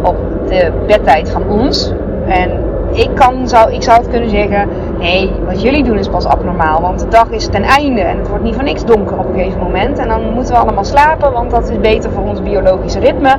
op 0.02 0.16
de 0.48 0.72
bedtijd 0.87 1.30
van 1.30 1.48
ons. 1.48 1.92
En 2.26 2.50
ik, 2.92 3.10
kan, 3.14 3.48
zou, 3.48 3.72
ik 3.72 3.82
zou 3.82 3.98
het 3.98 4.08
kunnen 4.10 4.30
zeggen, 4.30 4.68
nee, 4.98 5.32
wat 5.46 5.62
jullie 5.62 5.84
doen 5.84 5.98
is 5.98 6.08
pas 6.08 6.26
abnormaal. 6.26 6.80
Want 6.80 7.00
de 7.00 7.08
dag 7.08 7.30
is 7.30 7.46
ten 7.46 7.62
einde 7.62 8.00
en 8.00 8.18
het 8.18 8.28
wordt 8.28 8.44
niet 8.44 8.54
voor 8.54 8.64
niks 8.64 8.84
donker 8.84 9.18
op 9.18 9.28
een 9.28 9.34
gegeven 9.34 9.60
moment. 9.60 9.98
En 9.98 10.08
dan 10.08 10.32
moeten 10.32 10.54
we 10.54 10.60
allemaal 10.60 10.84
slapen, 10.84 11.32
want 11.32 11.50
dat 11.50 11.70
is 11.70 11.80
beter 11.80 12.10
voor 12.10 12.22
ons 12.22 12.42
biologische 12.42 12.98
ritme. 12.98 13.37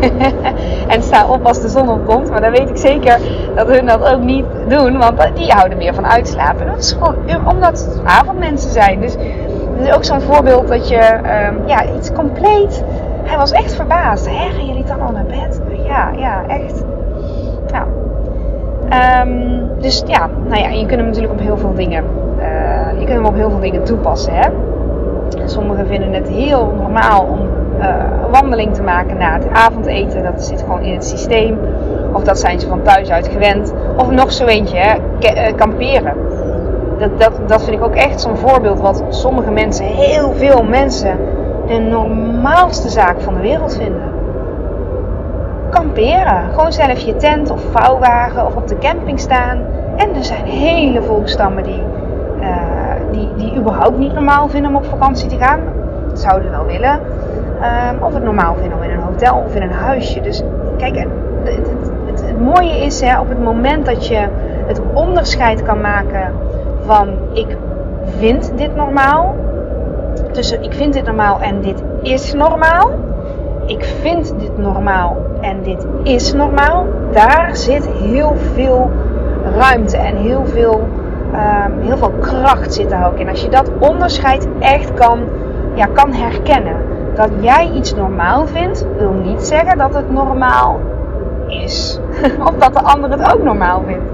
en 0.94 1.02
sta 1.02 1.28
op 1.28 1.46
als 1.46 1.60
de 1.60 1.68
zon 1.68 1.88
opkomt. 1.88 2.30
Maar 2.30 2.40
dan 2.40 2.50
weet 2.50 2.68
ik 2.68 2.76
zeker 2.76 3.18
dat 3.54 3.68
hun 3.68 3.86
dat 3.86 4.12
ook 4.12 4.20
niet 4.20 4.44
doen, 4.68 4.98
want 4.98 5.28
die 5.34 5.50
houden 5.50 5.78
meer 5.78 5.94
van 5.94 6.06
uitslapen. 6.06 6.66
Dat 6.66 6.78
is 6.78 6.92
gewoon 6.92 7.48
omdat 7.48 7.78
het 7.78 8.00
avondmensen 8.04 8.70
zijn. 8.70 9.00
Dus 9.00 9.16
is 9.80 9.94
ook 9.94 10.04
zo'n 10.04 10.20
voorbeeld 10.20 10.68
dat 10.68 10.88
je 10.88 11.14
um, 11.48 11.66
ja, 11.66 11.84
iets 11.96 12.12
compleet... 12.12 12.84
Hij 13.22 13.38
was 13.38 13.52
echt 13.52 13.74
verbaasd. 13.74 14.26
Hè, 14.26 14.50
gaan 14.50 14.66
jullie 14.66 14.84
dan 14.84 15.00
al 15.00 15.12
naar 15.12 15.24
bed? 15.24 15.60
Ja, 15.86 16.10
ja, 16.16 16.46
echt. 16.46 16.84
Nou, 17.72 17.86
Um, 18.90 19.68
dus 19.78 20.02
ja, 20.06 20.28
nou 20.46 20.62
ja, 20.62 20.68
je 20.68 20.86
kunt 20.86 21.00
hem 21.00 21.06
natuurlijk 21.06 21.32
op 21.32 21.40
heel 21.40 21.58
veel 21.58 21.74
dingen, 21.74 22.04
uh, 22.38 22.90
je 22.90 23.04
kunt 23.04 23.08
hem 23.08 23.24
op 23.24 23.34
heel 23.34 23.50
veel 23.50 23.60
dingen 23.60 23.84
toepassen. 23.84 24.32
Hè? 24.34 24.48
Sommigen 25.44 25.86
vinden 25.86 26.12
het 26.12 26.28
heel 26.28 26.72
normaal 26.80 27.22
om 27.22 27.38
een 27.80 28.30
wandeling 28.30 28.74
te 28.74 28.82
maken 28.82 29.16
na 29.16 29.32
het 29.32 29.46
avondeten. 29.52 30.22
Dat 30.22 30.44
zit 30.44 30.60
gewoon 30.60 30.80
in 30.80 30.92
het 30.92 31.04
systeem. 31.04 31.58
Of 32.12 32.24
dat 32.24 32.38
zijn 32.38 32.60
ze 32.60 32.68
van 32.68 32.82
thuis 32.82 33.10
uit 33.10 33.28
gewend. 33.28 33.74
Of 33.96 34.10
nog 34.10 34.32
zo 34.32 34.46
eentje, 34.46 34.78
hè? 34.78 34.94
Uh, 35.20 35.56
kamperen. 35.56 36.14
Dat, 37.00 37.30
dat, 37.46 37.62
vind 37.62 37.76
ik 37.76 37.84
ook 37.84 37.94
echt 37.94 38.20
zo'n 38.20 38.36
voorbeeld 38.36 38.80
wat 38.80 39.02
sommige 39.08 39.50
mensen, 39.50 39.84
heel 39.84 40.32
veel 40.32 40.62
mensen, 40.62 41.18
de 41.66 41.78
normaalste 41.78 42.88
zaak 42.88 43.20
van 43.20 43.34
de 43.34 43.40
wereld 43.40 43.76
vinden 43.76 44.10
kamperen. 45.70 46.50
Gewoon 46.50 46.72
zelf 46.72 46.98
je 46.98 47.16
tent 47.16 47.50
of 47.50 47.62
vouwwagen 47.70 48.46
of 48.46 48.56
op 48.56 48.68
de 48.68 48.78
camping 48.78 49.20
staan. 49.20 49.58
En 49.96 50.14
er 50.14 50.24
zijn 50.24 50.44
hele 50.44 51.02
volkstammen 51.02 51.62
die, 51.62 51.82
uh, 52.40 52.46
die, 53.10 53.28
die 53.36 53.56
überhaupt 53.56 53.98
niet 53.98 54.12
normaal 54.12 54.48
vinden 54.48 54.70
om 54.70 54.76
op 54.76 54.84
vakantie 54.84 55.28
te 55.28 55.36
gaan. 55.36 55.60
Dat 56.08 56.20
zouden 56.20 56.50
wel 56.50 56.64
willen. 56.64 57.00
Um, 57.92 58.02
of 58.02 58.14
het 58.14 58.24
normaal 58.24 58.54
vinden 58.54 58.78
om 58.78 58.84
in 58.84 58.90
een 58.90 59.02
hotel 59.02 59.42
of 59.46 59.54
in 59.54 59.62
een 59.62 59.72
huisje. 59.72 60.20
Dus 60.20 60.42
kijk, 60.76 60.96
het, 60.96 61.08
het, 61.44 61.70
het, 62.06 62.26
het 62.26 62.40
mooie 62.40 62.84
is 62.84 63.00
hè, 63.00 63.20
op 63.20 63.28
het 63.28 63.42
moment 63.42 63.86
dat 63.86 64.06
je 64.06 64.28
het 64.66 64.80
onderscheid 64.92 65.62
kan 65.62 65.80
maken 65.80 66.32
van 66.90 67.08
ik 67.32 67.56
vind 68.18 68.52
dit 68.56 68.76
normaal. 68.76 69.34
Tussen 70.32 70.62
ik 70.62 70.72
vind 70.72 70.92
dit 70.92 71.04
normaal 71.04 71.40
en 71.40 71.60
dit 71.60 71.82
is 72.02 72.32
normaal 72.32 72.90
ik 73.70 73.84
vind 73.84 74.34
dit 74.38 74.58
normaal 74.58 75.16
en 75.40 75.62
dit 75.62 75.86
is 76.02 76.32
normaal, 76.32 76.86
daar 77.12 77.56
zit 77.56 77.86
heel 77.86 78.36
veel 78.54 78.90
ruimte 79.58 79.96
en 79.96 80.16
heel 80.16 80.46
veel, 80.46 80.88
um, 81.32 81.80
heel 81.80 81.96
veel 81.96 82.12
kracht 82.20 82.74
zit 82.74 82.90
daar 82.90 83.06
ook 83.06 83.18
in. 83.18 83.28
Als 83.28 83.42
je 83.42 83.48
dat 83.48 83.70
onderscheid 83.78 84.48
echt 84.58 84.94
kan, 84.94 85.18
ja, 85.74 85.86
kan 85.92 86.12
herkennen. 86.12 86.76
Dat 87.14 87.30
jij 87.40 87.70
iets 87.70 87.94
normaal 87.94 88.46
vindt, 88.46 88.86
wil 88.96 89.12
niet 89.12 89.42
zeggen 89.42 89.78
dat 89.78 89.94
het 89.94 90.10
normaal 90.10 90.80
is. 91.46 92.00
of 92.48 92.54
dat 92.58 92.72
de 92.72 92.82
ander 92.82 93.10
het 93.10 93.32
ook 93.34 93.42
normaal 93.42 93.82
vindt. 93.86 94.04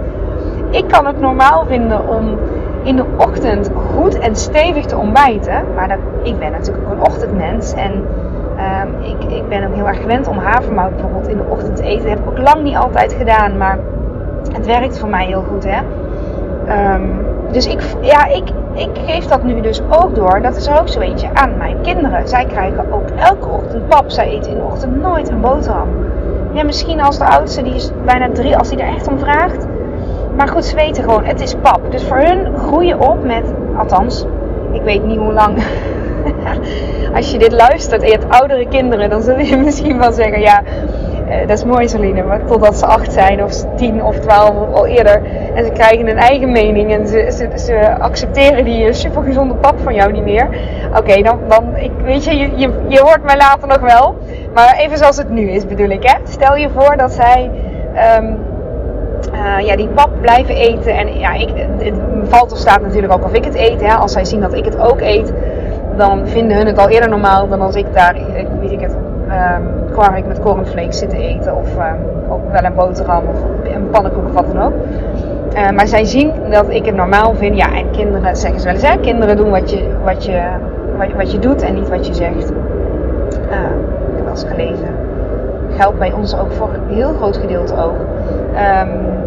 Ik 0.71 0.89
kan 0.89 1.07
het 1.07 1.21
normaal 1.21 1.65
vinden 1.67 2.09
om 2.09 2.39
in 2.87 2.97
de 2.97 3.05
ochtend 3.17 3.71
goed 3.95 4.19
en 4.19 4.37
stevig 4.37 4.85
te 4.85 4.97
ontbijten. 4.97 5.65
Maar 5.75 5.89
dat, 5.89 5.99
ik 6.23 6.39
ben 6.39 6.53
natuurlijk 6.53 6.87
ook 6.87 6.93
een 6.93 7.07
ochtendmens. 7.07 7.73
En 7.73 8.05
Um, 8.57 9.03
ik, 9.03 9.33
ik, 9.33 9.49
ben 9.49 9.67
ook 9.67 9.75
heel 9.75 9.89
erg 9.89 10.01
gewend 10.01 10.29
om 10.29 10.39
havermout 10.39 10.91
bijvoorbeeld 10.91 11.29
in 11.29 11.37
de 11.37 11.45
ochtend 11.49 11.77
te 11.77 11.83
eten. 11.83 12.03
Dat 12.03 12.09
heb 12.09 12.19
ik 12.19 12.31
ook 12.31 12.39
lang 12.39 12.63
niet 12.63 12.77
altijd 12.77 13.13
gedaan, 13.13 13.57
maar 13.57 13.79
het 14.53 14.67
werkt 14.67 14.99
voor 14.99 15.09
mij 15.09 15.27
heel 15.27 15.43
goed. 15.43 15.67
Hè? 15.69 15.79
Um, 16.95 17.27
dus 17.53 17.67
ik, 17.67 17.83
ja, 18.01 18.27
ik, 18.27 18.49
ik 18.75 18.91
geef 19.07 19.25
dat 19.25 19.43
nu 19.43 19.61
dus 19.61 19.83
ook 19.91 20.15
door. 20.15 20.43
Dat 20.43 20.57
is 20.57 20.67
er 20.67 20.81
ook 20.81 20.89
zo 20.89 21.01
eentje 21.01 21.29
aan 21.35 21.57
mijn 21.57 21.77
kinderen. 21.83 22.29
Zij 22.29 22.45
krijgen 22.45 22.93
ook 22.93 23.09
elke 23.17 23.49
ochtend 23.49 23.89
pap. 23.89 24.11
Zij 24.11 24.29
eten 24.29 24.51
in 24.51 24.59
de 24.59 24.65
ochtend 24.65 25.01
nooit 25.03 25.29
een 25.29 25.41
boterham. 25.41 25.89
Ja, 26.53 26.65
misschien 26.65 27.01
als 27.01 27.19
de 27.19 27.25
oudste, 27.25 27.63
die 27.63 27.75
is 27.75 27.91
bijna 28.05 28.31
drie, 28.31 28.57
als 28.57 28.69
die 28.69 28.79
er 28.79 28.95
echt 28.95 29.09
om 29.09 29.19
vraagt. 29.19 29.66
Maar 30.37 30.49
goed, 30.49 30.65
ze 30.65 30.75
weten 30.75 31.03
gewoon, 31.03 31.25
het 31.25 31.41
is 31.41 31.55
pap. 31.55 31.81
Dus 31.91 32.05
voor 32.05 32.17
hun 32.19 32.59
groeien 32.59 33.01
op 33.01 33.25
met, 33.25 33.45
althans, 33.77 34.27
ik 34.73 34.83
weet 34.83 35.05
niet 35.05 35.19
hoe 35.19 35.33
lang 35.33 35.57
als 37.17 37.31
je 37.31 37.39
dit 37.39 37.53
luistert 37.53 38.03
en 38.03 38.09
je 38.09 38.19
hebt 38.19 38.39
oudere 38.41 38.69
kinderen, 38.69 39.11
dan 39.11 39.23
zul 39.23 39.39
je 39.39 39.57
misschien 39.65 39.99
wel 39.99 40.13
zeggen: 40.13 40.41
Ja, 40.41 40.63
eh, 41.29 41.39
dat 41.47 41.59
is 41.59 41.65
mooi, 41.65 41.89
Celine. 41.89 42.23
Maar 42.23 42.45
totdat 42.45 42.77
ze 42.77 42.87
acht 42.87 43.13
zijn, 43.13 43.43
of 43.43 43.75
tien 43.77 44.05
of 44.05 44.19
twaalf 44.19 44.69
of 44.69 44.75
al 44.75 44.87
eerder. 44.87 45.23
En 45.55 45.65
ze 45.65 45.71
krijgen 45.71 46.09
een 46.09 46.19
eigen 46.19 46.53
mening 46.53 46.93
en 46.93 47.07
ze, 47.07 47.31
ze, 47.33 47.59
ze 47.65 47.99
accepteren 47.99 48.65
die 48.65 48.93
supergezonde 48.93 49.55
pap 49.55 49.81
van 49.81 49.95
jou 49.95 50.13
niet 50.13 50.25
meer. 50.25 50.49
Oké, 50.97 51.23
dan, 51.23 51.39
dan 51.49 51.77
ik, 51.77 51.91
weet 52.03 52.25
je, 52.25 52.37
je, 52.37 52.71
je, 52.89 53.01
hoort 53.01 53.23
mij 53.23 53.37
later 53.37 53.69
nog 53.69 53.81
wel. 53.81 54.17
Maar 54.55 54.77
even 54.79 54.99
zoals 54.99 55.17
het 55.17 55.31
nu 55.31 55.51
is, 55.51 55.67
bedoel 55.67 55.89
ik. 55.89 56.03
Hè? 56.03 56.17
Stel 56.29 56.57
je 56.57 56.69
voor 56.71 56.97
dat 56.97 57.13
zij. 57.13 57.51
Um, 58.19 58.55
uh, 59.37 59.67
ja, 59.67 59.77
die 59.77 59.89
pap 59.89 60.11
blijven 60.21 60.55
eten. 60.55 60.97
En 60.97 61.19
ja, 61.19 61.33
ik, 61.33 61.49
het 61.79 61.95
valt 62.23 62.53
of 62.53 62.59
staat 62.59 62.81
natuurlijk 62.81 63.13
ook 63.13 63.25
of 63.25 63.33
ik 63.33 63.45
het 63.45 63.55
eet. 63.55 63.81
Hè. 63.81 63.95
Als 63.95 64.13
zij 64.13 64.25
zien 64.25 64.41
dat 64.41 64.55
ik 64.55 64.65
het 64.65 64.79
ook 64.79 65.01
eet, 65.01 65.33
dan 65.97 66.27
vinden 66.29 66.57
hun 66.57 66.67
het 66.67 66.79
al 66.79 66.89
eerder 66.89 67.09
normaal 67.09 67.49
dan 67.49 67.61
als 67.61 67.75
ik 67.75 67.87
daar, 67.93 68.17
weet 68.61 68.71
ik 68.71 68.81
het, 68.81 68.97
um, 69.29 69.93
kwark 69.93 70.27
met 70.27 70.41
cornflakes 70.41 70.99
zit 70.99 71.11
te 71.11 71.17
eten. 71.17 71.57
Of 71.57 71.77
um, 71.77 72.31
ook 72.31 72.53
wel 72.53 72.65
een 72.65 72.75
boterham 72.75 73.23
of 73.29 73.39
een 73.75 73.91
pannenkoek 73.91 74.27
of 74.27 74.33
wat 74.33 74.53
dan 74.53 74.63
ook. 74.63 74.73
Uh, 75.57 75.71
maar 75.71 75.87
zij 75.87 76.05
zien 76.05 76.33
dat 76.51 76.69
ik 76.69 76.85
het 76.85 76.95
normaal 76.95 77.35
vind. 77.35 77.57
Ja, 77.57 77.75
en 77.75 77.91
kinderen 77.91 78.37
zeggen 78.37 78.61
ze 78.61 78.67
wel 78.67 78.75
eens, 78.75 78.89
hè? 78.89 78.99
kinderen 78.99 79.37
doen 79.37 79.51
wat 79.51 79.71
je, 79.71 79.87
wat, 80.05 80.25
je, 80.25 80.43
wat, 80.99 81.13
wat 81.17 81.33
je 81.33 81.39
doet 81.39 81.63
en 81.63 81.75
niet 81.75 81.89
wat 81.89 82.07
je 82.07 82.15
zegt. 82.15 82.51
Uh, 82.51 83.57
ik 84.09 84.17
heb 84.17 84.23
wel 84.23 84.31
eens 84.31 84.45
gelezen. 84.49 84.95
Geldt 85.77 85.99
bij 85.99 86.13
ons 86.13 86.39
ook 86.39 86.53
voor 86.53 86.69
een 86.69 86.95
heel 86.95 87.13
groot 87.15 87.37
gedeelte 87.37 87.75
ook. 87.77 87.97
Um, 88.83 89.25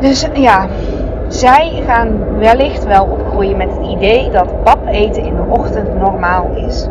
dus 0.00 0.28
ja, 0.34 0.66
zij 1.28 1.82
gaan 1.86 2.38
wellicht 2.38 2.84
wel 2.86 3.04
opgroeien 3.04 3.56
met 3.56 3.70
het 3.70 3.86
idee 3.86 4.30
dat 4.30 4.62
pap 4.62 4.86
eten 4.86 5.24
in 5.24 5.34
de 5.34 5.44
ochtend 5.48 5.98
normaal 5.98 6.50
is. 6.54 6.88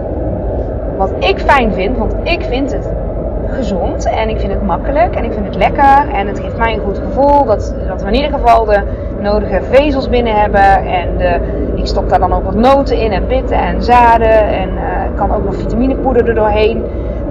Wat 0.98 1.12
ik 1.20 1.40
fijn 1.40 1.74
vind, 1.74 1.98
want 1.98 2.16
ik 2.24 2.44
vind 2.44 2.72
het 2.72 2.90
gezond 3.48 4.06
en 4.06 4.30
ik 4.30 4.40
vind 4.40 4.54
het 4.54 4.64
makkelijk 4.64 5.16
en 5.16 5.24
ik 5.24 5.34
vind 5.34 5.46
het 5.46 5.56
lekker 5.56 6.10
en 6.14 6.28
het 6.28 6.40
geeft 6.40 6.58
mij 6.58 6.74
een 6.74 6.80
goed 6.80 6.98
gevoel 6.98 7.46
dat, 7.46 7.76
dat 7.88 8.02
we 8.02 8.08
in 8.08 8.14
ieder 8.14 8.32
geval 8.32 8.66
de 8.66 8.82
nodige 9.20 9.62
vezels 9.70 10.10
binnen 10.10 10.36
hebben 10.36 10.86
en 10.86 11.18
de, 11.18 11.40
ik 11.76 11.86
stop 11.88 12.10
daar 12.10 12.20
dan 12.20 12.34
ook 12.34 12.44
wat 12.44 12.56
noten 12.56 12.98
in 12.98 13.12
en 13.12 13.26
pitten 13.26 13.58
en 13.58 13.84
zaden 13.84 14.48
en 14.48 14.70
ik 15.10 15.16
kan 15.16 15.34
ook 15.36 15.44
nog 15.44 15.56
vitaminepoeder 15.56 16.28
er 16.28 16.36
doorheen 16.36 16.84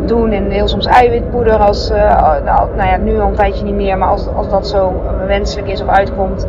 doen 0.09 0.31
en 0.31 0.51
heel 0.51 0.69
soms 0.69 0.87
eiwitpoeder 0.87 1.57
als, 1.57 1.91
uh, 1.91 1.97
nou, 2.45 2.69
nou 2.77 2.89
ja, 2.89 2.97
nu 2.97 3.21
al 3.21 3.29
een 3.29 3.35
tijdje 3.35 3.65
niet 3.65 3.75
meer, 3.75 3.99
maar 3.99 4.09
als, 4.09 4.29
als 4.37 4.49
dat 4.51 4.69
zo 4.69 5.03
wenselijk 5.27 5.69
is 5.69 5.83
of 5.83 5.89
uitkomt, 5.89 6.47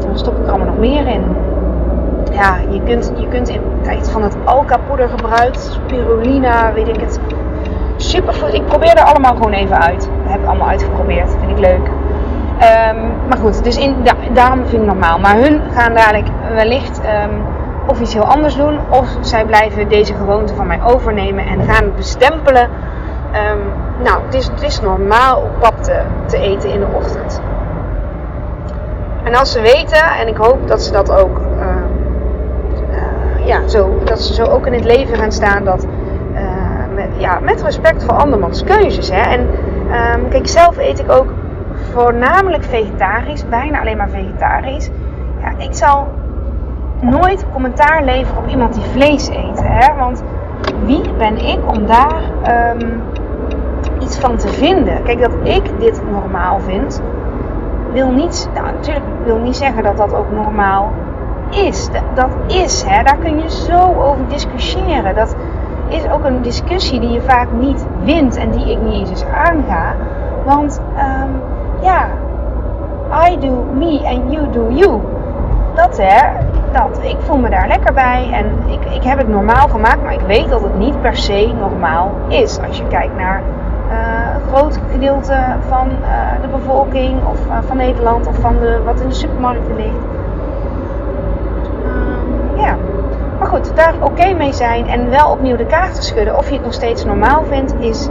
dan 0.00 0.18
stop 0.18 0.36
ik 0.36 0.44
er 0.44 0.48
allemaal 0.48 0.66
nog 0.66 0.78
meer 0.78 1.06
in. 1.06 1.22
Ja, 2.32 2.56
je 2.70 2.82
kunt, 2.82 3.12
je 3.16 3.28
kunt 3.28 3.48
in 3.48 3.60
tijd 3.82 4.10
van 4.10 4.22
het 4.22 4.36
alka-poeder 4.44 5.08
gebruikt, 5.08 5.60
spirulina, 5.60 6.72
weet 6.72 6.88
ik 6.88 7.00
het. 7.00 7.20
Superfood. 7.96 8.52
Ik 8.52 8.66
probeer 8.66 8.96
er 8.96 9.04
allemaal 9.04 9.34
gewoon 9.34 9.52
even 9.52 9.80
uit. 9.82 10.10
Heb 10.22 10.46
allemaal 10.46 10.68
uitgeprobeerd. 10.68 11.30
Vind 11.38 11.50
ik 11.50 11.58
leuk. 11.58 11.90
Um, 12.62 13.12
maar 13.28 13.38
goed, 13.40 13.64
dus 13.64 13.78
in, 13.78 13.96
da 14.02 14.12
daarom 14.32 14.58
vind 14.58 14.72
ik 14.72 14.78
het 14.78 14.86
normaal. 14.86 15.18
Maar 15.18 15.36
hun 15.36 15.60
gaan 15.74 15.94
dadelijk 15.94 16.28
wellicht 16.54 16.98
um, 16.98 17.42
of 17.92 18.00
iets 18.00 18.14
heel 18.14 18.24
anders 18.24 18.56
doen. 18.56 18.78
Of 18.90 19.16
zij 19.20 19.44
blijven 19.44 19.88
deze 19.88 20.14
gewoonte 20.14 20.54
van 20.54 20.66
mij 20.66 20.82
overnemen 20.82 21.46
en 21.46 21.62
gaan 21.62 21.92
bestempelen. 21.96 22.62
Um, 22.62 23.58
nou, 24.02 24.22
het 24.24 24.34
is, 24.34 24.46
het 24.46 24.62
is 24.62 24.80
normaal 24.80 25.40
om 25.40 25.50
pap 25.60 25.82
te, 25.82 26.00
te 26.26 26.38
eten 26.38 26.70
in 26.70 26.80
de 26.80 26.86
ochtend. 26.94 27.40
En 29.24 29.34
als 29.34 29.52
ze 29.52 29.60
weten, 29.60 30.02
en 30.20 30.28
ik 30.28 30.36
hoop 30.36 30.68
dat 30.68 30.82
ze 30.82 30.92
dat 30.92 31.12
ook, 31.12 31.40
uh, 31.58 31.66
uh, 32.90 33.46
ja, 33.46 33.68
zo, 33.68 33.98
dat 34.04 34.20
ze 34.20 34.34
zo 34.34 34.44
ook 34.44 34.66
in 34.66 34.72
het 34.72 34.84
leven 34.84 35.16
gaan 35.16 35.32
staan, 35.32 35.64
dat 35.64 35.86
uh, 36.34 36.40
met, 36.94 37.08
ja, 37.16 37.38
met 37.40 37.62
respect 37.62 38.04
voor 38.04 38.14
andermans 38.14 38.64
keuzes. 38.64 39.10
Hè. 39.10 39.20
En 39.20 39.40
um, 39.40 40.28
kijk, 40.28 40.48
zelf 40.48 40.78
eet 40.78 40.98
ik 40.98 41.10
ook 41.10 41.32
voornamelijk 41.92 42.64
vegetarisch, 42.64 43.48
bijna 43.48 43.80
alleen 43.80 43.96
maar 43.96 44.10
vegetarisch. 44.10 44.90
Ja, 45.40 45.52
ik 45.64 45.74
zal 45.74 46.08
nooit 47.02 47.46
commentaar 47.52 48.04
leveren 48.04 48.42
op 48.42 48.48
iemand 48.48 48.74
die 48.74 48.82
vlees 48.82 49.28
eet. 49.28 49.62
Hè? 49.62 49.94
Want 49.96 50.22
wie 50.84 51.12
ben 51.18 51.46
ik 51.46 51.58
om 51.66 51.86
daar 51.86 52.22
um, 52.76 53.02
iets 54.00 54.18
van 54.18 54.36
te 54.36 54.48
vinden? 54.48 55.02
Kijk, 55.02 55.20
dat 55.20 55.34
ik 55.42 55.80
dit 55.80 56.02
normaal 56.10 56.60
vind, 56.60 57.02
wil 57.92 58.10
niet, 58.10 58.50
nou, 58.54 58.66
natuurlijk 58.66 59.06
wil 59.24 59.38
niet 59.38 59.56
zeggen 59.56 59.82
dat 59.82 59.96
dat 59.96 60.14
ook 60.14 60.30
normaal 60.30 60.92
is. 61.50 61.88
Dat 62.14 62.30
is, 62.46 62.84
hè, 62.86 63.02
daar 63.02 63.16
kun 63.16 63.38
je 63.38 63.50
zo 63.50 63.78
over 63.78 64.28
discussiëren. 64.28 65.14
Dat, 65.14 65.36
is 65.92 66.10
ook 66.10 66.24
een 66.24 66.42
discussie 66.42 67.00
die 67.00 67.10
je 67.10 67.20
vaak 67.20 67.48
niet 67.52 67.86
wint 68.04 68.36
en 68.36 68.50
die 68.50 68.70
ik 68.70 68.82
niet 68.82 68.92
eens 68.92 69.10
eens 69.10 69.24
aanga. 69.24 69.94
Want 70.44 70.80
ehm, 70.96 71.28
ja, 71.80 72.08
I 73.28 73.38
do 73.38 73.64
me 73.74 74.00
and 74.04 74.32
you 74.32 74.50
do 74.50 74.70
you. 74.70 75.00
Dat 75.74 75.96
hè, 75.96 76.30
dat. 76.72 76.98
Ik 77.02 77.16
voel 77.18 77.36
me 77.36 77.50
daar 77.50 77.68
lekker 77.68 77.92
bij 77.92 78.30
en 78.32 78.46
ik, 78.66 78.94
ik 78.94 79.02
heb 79.02 79.18
het 79.18 79.28
normaal 79.28 79.68
gemaakt, 79.68 80.02
maar 80.02 80.12
ik 80.12 80.26
weet 80.26 80.48
dat 80.48 80.62
het 80.62 80.78
niet 80.78 81.00
per 81.00 81.16
se 81.16 81.52
normaal 81.58 82.10
is. 82.28 82.58
Als 82.66 82.76
je 82.76 82.86
kijkt 82.86 83.16
naar 83.16 83.42
een 83.90 84.40
groot 84.54 84.78
gedeelte 84.90 85.36
van 85.68 85.88
uh, 85.88 86.42
de 86.42 86.48
bevolking 86.48 87.24
of 87.26 87.46
uh, 87.46 87.58
van 87.66 87.76
Nederland 87.76 88.26
of 88.26 88.36
van 88.36 88.58
de, 88.58 88.80
wat 88.84 89.00
in 89.00 89.08
de 89.08 89.14
supermarkten 89.14 89.76
ligt. 89.76 90.04
Um, 91.84 92.60
ja, 92.60 92.76
maar 93.38 93.48
goed, 93.48 93.76
daar 93.76 93.94
oké 94.00 94.34
mee 94.34 94.52
zijn 94.52 94.88
en 94.88 95.10
wel 95.10 95.30
opnieuw 95.30 95.56
de 95.56 95.66
kaarten 95.66 96.02
schudden 96.02 96.38
of 96.38 96.48
je 96.48 96.54
het 96.54 96.64
nog 96.64 96.72
steeds 96.72 97.04
normaal 97.04 97.44
vindt, 97.44 97.74
is 97.78 98.08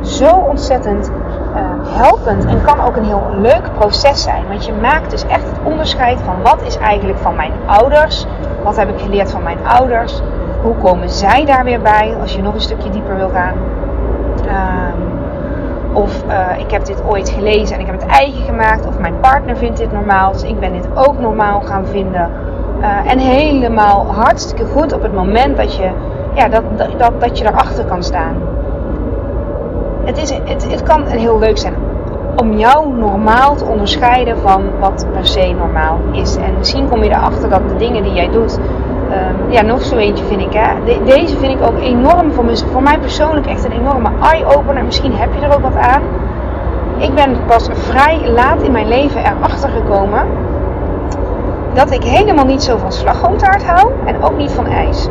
zo 0.00 0.30
ontzettend 0.30 1.10
uh, 1.54 1.60
helpend 1.98 2.44
en 2.44 2.62
kan 2.62 2.80
ook 2.80 2.96
een 2.96 3.04
heel 3.04 3.26
leuk 3.36 3.72
proces 3.78 4.22
zijn. 4.22 4.48
Want 4.48 4.66
je 4.66 4.72
maakt 4.72 5.10
dus 5.10 5.26
echt 5.26 5.46
het 5.46 5.58
onderscheid 5.62 6.20
van 6.20 6.42
wat 6.42 6.62
is 6.66 6.76
eigenlijk 6.76 7.18
van 7.18 7.36
mijn 7.36 7.52
ouders, 7.66 8.26
wat 8.62 8.76
heb 8.76 8.88
ik 8.88 9.00
geleerd 9.00 9.30
van 9.30 9.42
mijn 9.42 9.66
ouders, 9.66 10.22
hoe 10.62 10.74
komen 10.74 11.10
zij 11.10 11.44
daar 11.44 11.64
weer 11.64 11.80
bij 11.80 12.16
als 12.20 12.34
je 12.34 12.42
nog 12.42 12.54
een 12.54 12.60
stukje 12.60 12.90
dieper 12.90 13.16
wil 13.16 13.28
gaan. 13.28 13.54
Um, 14.44 15.12
of 15.92 16.24
uh, 16.28 16.58
ik 16.58 16.70
heb 16.70 16.84
dit 16.84 17.02
ooit 17.06 17.30
gelezen 17.30 17.74
en 17.74 17.80
ik 17.80 17.86
heb 17.86 18.00
het 18.00 18.10
eigen 18.10 18.42
gemaakt. 18.42 18.86
Of 18.86 18.98
mijn 18.98 19.20
partner 19.20 19.56
vindt 19.56 19.78
dit 19.78 19.92
normaal, 19.92 20.32
dus 20.32 20.42
ik 20.42 20.60
ben 20.60 20.72
dit 20.72 20.88
ook 20.94 21.18
normaal 21.18 21.60
gaan 21.60 21.86
vinden. 21.86 22.30
Uh, 22.80 23.10
en 23.10 23.18
helemaal 23.18 24.06
hartstikke 24.06 24.64
goed 24.64 24.92
op 24.92 25.02
het 25.02 25.14
moment 25.14 25.56
dat 25.56 25.76
je, 25.76 25.90
ja, 26.34 26.48
dat, 26.48 26.62
dat, 26.96 27.20
dat 27.20 27.38
je 27.38 27.46
erachter 27.46 27.84
kan 27.84 28.02
staan 28.02 28.36
het, 30.04 30.18
is, 30.18 30.30
het, 30.30 30.70
het 30.70 30.82
kan 30.82 31.06
heel 31.06 31.38
leuk 31.38 31.58
zijn 31.58 31.74
om 32.36 32.56
jou 32.56 32.96
normaal 32.96 33.54
te 33.54 33.64
onderscheiden 33.64 34.38
van 34.38 34.62
wat 34.80 35.06
per 35.12 35.26
se 35.26 35.54
normaal 35.58 35.98
is. 36.12 36.36
En 36.36 36.54
misschien 36.58 36.88
kom 36.88 37.02
je 37.02 37.10
erachter 37.10 37.48
dat 37.48 37.68
de 37.68 37.76
dingen 37.76 38.02
die 38.02 38.12
jij 38.12 38.30
doet, 38.30 38.58
um, 39.10 39.52
ja, 39.52 39.62
nog 39.62 39.82
zo 39.82 39.96
eentje 39.96 40.24
vind 40.24 40.40
ik. 40.40 40.52
Hè. 40.52 40.84
De, 40.84 41.00
deze 41.04 41.36
vind 41.36 41.60
ik 41.60 41.66
ook 41.66 41.78
enorm, 41.80 42.32
voor, 42.32 42.44
voor 42.72 42.82
mij 42.82 42.98
persoonlijk 42.98 43.46
echt 43.46 43.64
een 43.64 43.72
enorme 43.72 44.10
eye-opener. 44.22 44.84
Misschien 44.84 45.14
heb 45.14 45.28
je 45.34 45.46
er 45.46 45.54
ook 45.54 45.62
wat 45.62 45.76
aan. 45.76 46.02
Ik 46.98 47.14
ben 47.14 47.36
pas 47.46 47.68
vrij 47.72 48.30
laat 48.30 48.62
in 48.62 48.72
mijn 48.72 48.88
leven 48.88 49.20
erachter 49.20 49.68
gekomen 49.68 50.26
dat 51.72 51.90
ik 51.90 52.04
helemaal 52.04 52.44
niet 52.44 52.62
zo 52.62 52.76
van 52.76 52.92
slagroomtaart 52.92 53.64
hou 53.66 53.92
en 54.04 54.22
ook 54.22 54.36
niet 54.36 54.52
van 54.52 54.66
ijs. 54.66 55.08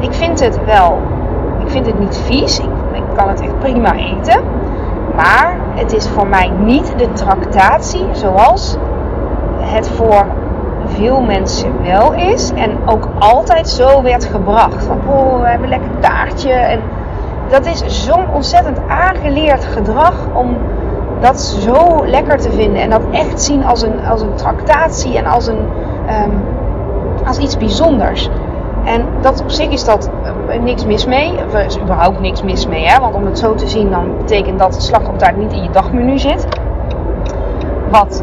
Ik 0.00 0.12
vind 0.12 0.40
het 0.40 0.64
wel, 0.64 0.98
ik 1.64 1.70
vind 1.70 1.86
het 1.86 1.98
niet 1.98 2.16
vies. 2.16 2.58
Ik 2.58 2.68
kan 3.16 3.28
het 3.28 3.40
echt 3.40 3.58
prima 3.58 3.94
eten. 3.94 4.40
Maar 5.16 5.56
het 5.74 5.92
is 5.92 6.08
voor 6.08 6.26
mij 6.26 6.50
niet 6.58 6.98
de 6.98 7.12
tractatie 7.12 8.06
zoals 8.12 8.76
het 9.60 9.88
voor 9.88 10.26
veel 10.86 11.20
mensen 11.20 11.82
wel 11.82 12.12
is. 12.12 12.52
En 12.54 12.78
ook 12.86 13.08
altijd 13.18 13.68
zo 13.68 14.02
werd 14.02 14.24
gebracht. 14.24 14.84
Van 14.84 15.00
oh, 15.06 15.40
we 15.40 15.46
hebben 15.46 15.72
een 15.72 15.78
lekker 15.78 16.00
taartje. 16.00 16.52
En 16.52 16.80
dat 17.48 17.66
is 17.66 18.04
zo'n 18.04 18.30
ontzettend 18.34 18.78
aangeleerd 18.88 19.64
gedrag 19.64 20.14
om 20.32 20.56
dat 21.20 21.40
zo 21.40 22.06
lekker 22.06 22.38
te 22.38 22.50
vinden. 22.52 22.82
En 22.82 22.90
dat 22.90 23.02
echt 23.10 23.42
zien 23.42 23.64
als 23.64 23.82
een, 23.82 24.06
als 24.06 24.20
een 24.20 24.34
tractatie 24.34 25.18
en 25.18 25.26
als, 25.26 25.46
een, 25.46 25.68
um, 26.24 26.42
als 27.26 27.38
iets 27.38 27.56
bijzonders. 27.56 28.30
En 28.84 29.04
dat 29.20 29.40
op 29.40 29.50
zich 29.50 29.68
is 29.68 29.84
dat 29.84 30.10
uh, 30.48 30.60
niks 30.62 30.84
mis 30.84 31.06
mee. 31.06 31.38
Er 31.52 31.64
is 31.64 31.78
überhaupt 31.78 32.20
niks 32.20 32.42
mis 32.42 32.66
mee. 32.66 32.86
Hè? 32.86 33.00
Want 33.00 33.14
om 33.14 33.24
het 33.24 33.38
zo 33.38 33.54
te 33.54 33.68
zien, 33.68 33.90
dan 33.90 34.16
betekent 34.16 34.58
dat 34.58 34.82
slagroomtaart 34.82 35.36
niet 35.36 35.52
in 35.52 35.62
je 35.62 35.70
dagmenu 35.70 36.18
zit. 36.18 36.46
Wat 37.90 38.22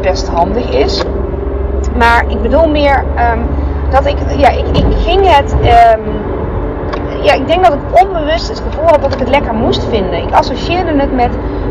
best 0.00 0.28
handig 0.28 0.70
is. 0.70 1.04
Maar 1.98 2.24
ik 2.28 2.42
bedoel 2.42 2.68
meer 2.68 3.04
um, 3.32 3.46
dat 3.90 4.06
ik, 4.06 4.16
ja, 4.36 4.48
ik, 4.48 4.66
ging 5.04 5.36
het. 5.36 5.52
Um, 5.52 6.32
ja, 7.22 7.32
ik 7.32 7.46
denk 7.46 7.64
dat 7.64 7.74
ik 7.74 8.02
onbewust 8.04 8.48
het 8.48 8.62
gevoel 8.68 8.86
had 8.86 9.02
dat 9.02 9.12
ik 9.12 9.18
het 9.18 9.28
lekker 9.28 9.54
moest 9.54 9.84
vinden. 9.84 10.22
Ik 10.22 10.32
associeerde 10.32 11.00
het 11.00 11.14
met 11.14 11.30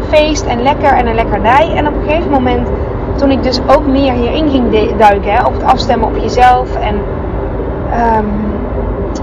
feest 0.09 0.45
en 0.45 0.61
lekker 0.61 0.93
en 0.93 1.07
een 1.07 1.15
lekkernij. 1.15 1.73
En 1.75 1.87
op 1.87 1.93
een 1.95 2.03
gegeven 2.09 2.31
moment, 2.31 2.69
toen 3.15 3.31
ik 3.31 3.43
dus 3.43 3.59
ook 3.67 3.85
meer 3.85 4.13
hierin 4.13 4.49
ging 4.49 4.97
duiken, 4.97 5.33
hè, 5.33 5.45
op 5.45 5.53
het 5.53 5.63
afstemmen 5.63 6.07
op 6.07 6.17
jezelf 6.17 6.75
en 6.75 7.01
um, 7.93 8.27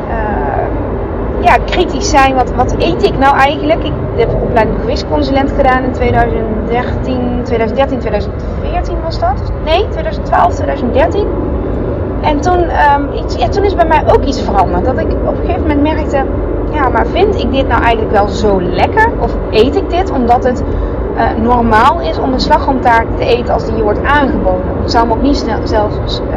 uh, 0.09 1.45
ja, 1.45 1.57
kritisch 1.65 2.11
zijn. 2.11 2.35
Wat, 2.35 2.55
wat 2.55 2.75
eet 2.79 3.03
ik 3.03 3.19
nou 3.19 3.37
eigenlijk? 3.37 3.85
Ik 3.85 3.93
heb 4.17 4.29
een 4.29 4.41
opleiding 4.41 4.79
gewichtconsulent 4.81 5.53
gedaan 5.57 5.83
in 5.83 5.93
2013, 5.93 7.41
2013, 7.43 7.99
2014 7.99 9.01
was 9.03 9.19
dat? 9.19 9.53
Nee, 9.65 9.89
2012, 9.89 10.55
2013. 10.55 11.27
En 12.21 12.41
toen, 12.41 12.61
um, 12.61 13.25
iets, 13.25 13.37
ja, 13.37 13.49
toen 13.49 13.65
is 13.65 13.75
bij 13.75 13.87
mij 13.87 14.03
ook 14.07 14.25
iets 14.25 14.43
veranderd. 14.43 14.85
Dat 14.85 14.99
ik 14.99 15.13
op 15.13 15.37
een 15.37 15.37
gegeven 15.37 15.61
moment 15.61 15.83
merkte, 15.83 16.25
ja, 16.73 16.89
maar 16.89 17.07
vind 17.07 17.39
ik 17.39 17.53
dit 17.53 17.69
nou 17.69 17.83
eigenlijk 17.83 18.13
wel 18.13 18.29
zo 18.29 18.63
lekker? 18.63 19.11
Of 19.19 19.35
eet 19.51 19.77
ik 19.77 19.91
dit 19.91 20.11
omdat 20.11 20.45
het 20.45 20.63
uh, 21.21 21.43
normaal 21.43 22.01
is 22.01 22.19
om 22.19 22.33
een 22.33 22.41
slagroomtaart 22.41 23.07
te 23.17 23.25
eten 23.25 23.55
als 23.55 23.65
die 23.65 23.77
je 23.77 23.83
wordt 23.83 24.05
aangeboden? 24.05 24.67
Ik 24.83 24.89
zou 24.91 25.09
hem 25.09 25.17
ook 25.17 25.23
niet 25.23 25.37
snel 25.37 25.67
zelfs 25.67 26.21
uh, 26.21 26.37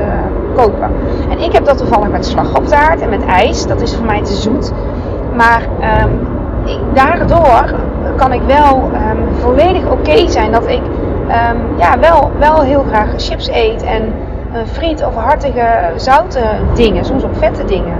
kopen. 0.55 0.89
En 1.29 1.39
ik 1.39 1.53
heb 1.53 1.65
dat 1.65 1.77
toevallig 1.77 2.09
met 2.09 2.25
slagroomtaart 2.25 3.01
en 3.01 3.09
met 3.09 3.25
ijs. 3.25 3.67
Dat 3.67 3.81
is 3.81 3.95
voor 3.95 4.05
mij 4.05 4.23
te 4.23 4.33
zoet. 4.33 4.71
Maar 5.35 5.61
ik, 6.65 6.79
daardoor 6.93 7.75
kan 8.15 8.33
ik 8.33 8.41
wel 8.47 8.91
um, 9.11 9.35
volledig 9.39 9.91
oké 9.91 10.27
zijn 10.27 10.51
dat 10.51 10.67
ik 10.67 10.81
um, 11.27 11.77
ja, 11.77 11.99
wel, 11.99 12.31
wel 12.39 12.61
heel 12.61 12.83
graag 12.87 13.09
chips 13.17 13.49
eet 13.49 13.83
en 13.83 14.01
uh, 14.53 14.59
friet 14.71 15.05
of 15.05 15.15
hartige 15.15 15.67
zoute 15.95 16.39
dingen, 16.73 17.05
soms 17.05 17.23
ook 17.23 17.35
vette 17.35 17.65
dingen. 17.65 17.97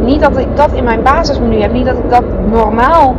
niet 0.00 0.20
dat 0.20 0.38
ik 0.38 0.56
dat 0.56 0.72
in 0.72 0.84
mijn 0.84 1.02
basismenu 1.02 1.60
heb, 1.60 1.72
niet 1.72 1.86
dat 1.86 1.98
ik 1.98 2.10
dat 2.10 2.24
normaal 2.50 3.16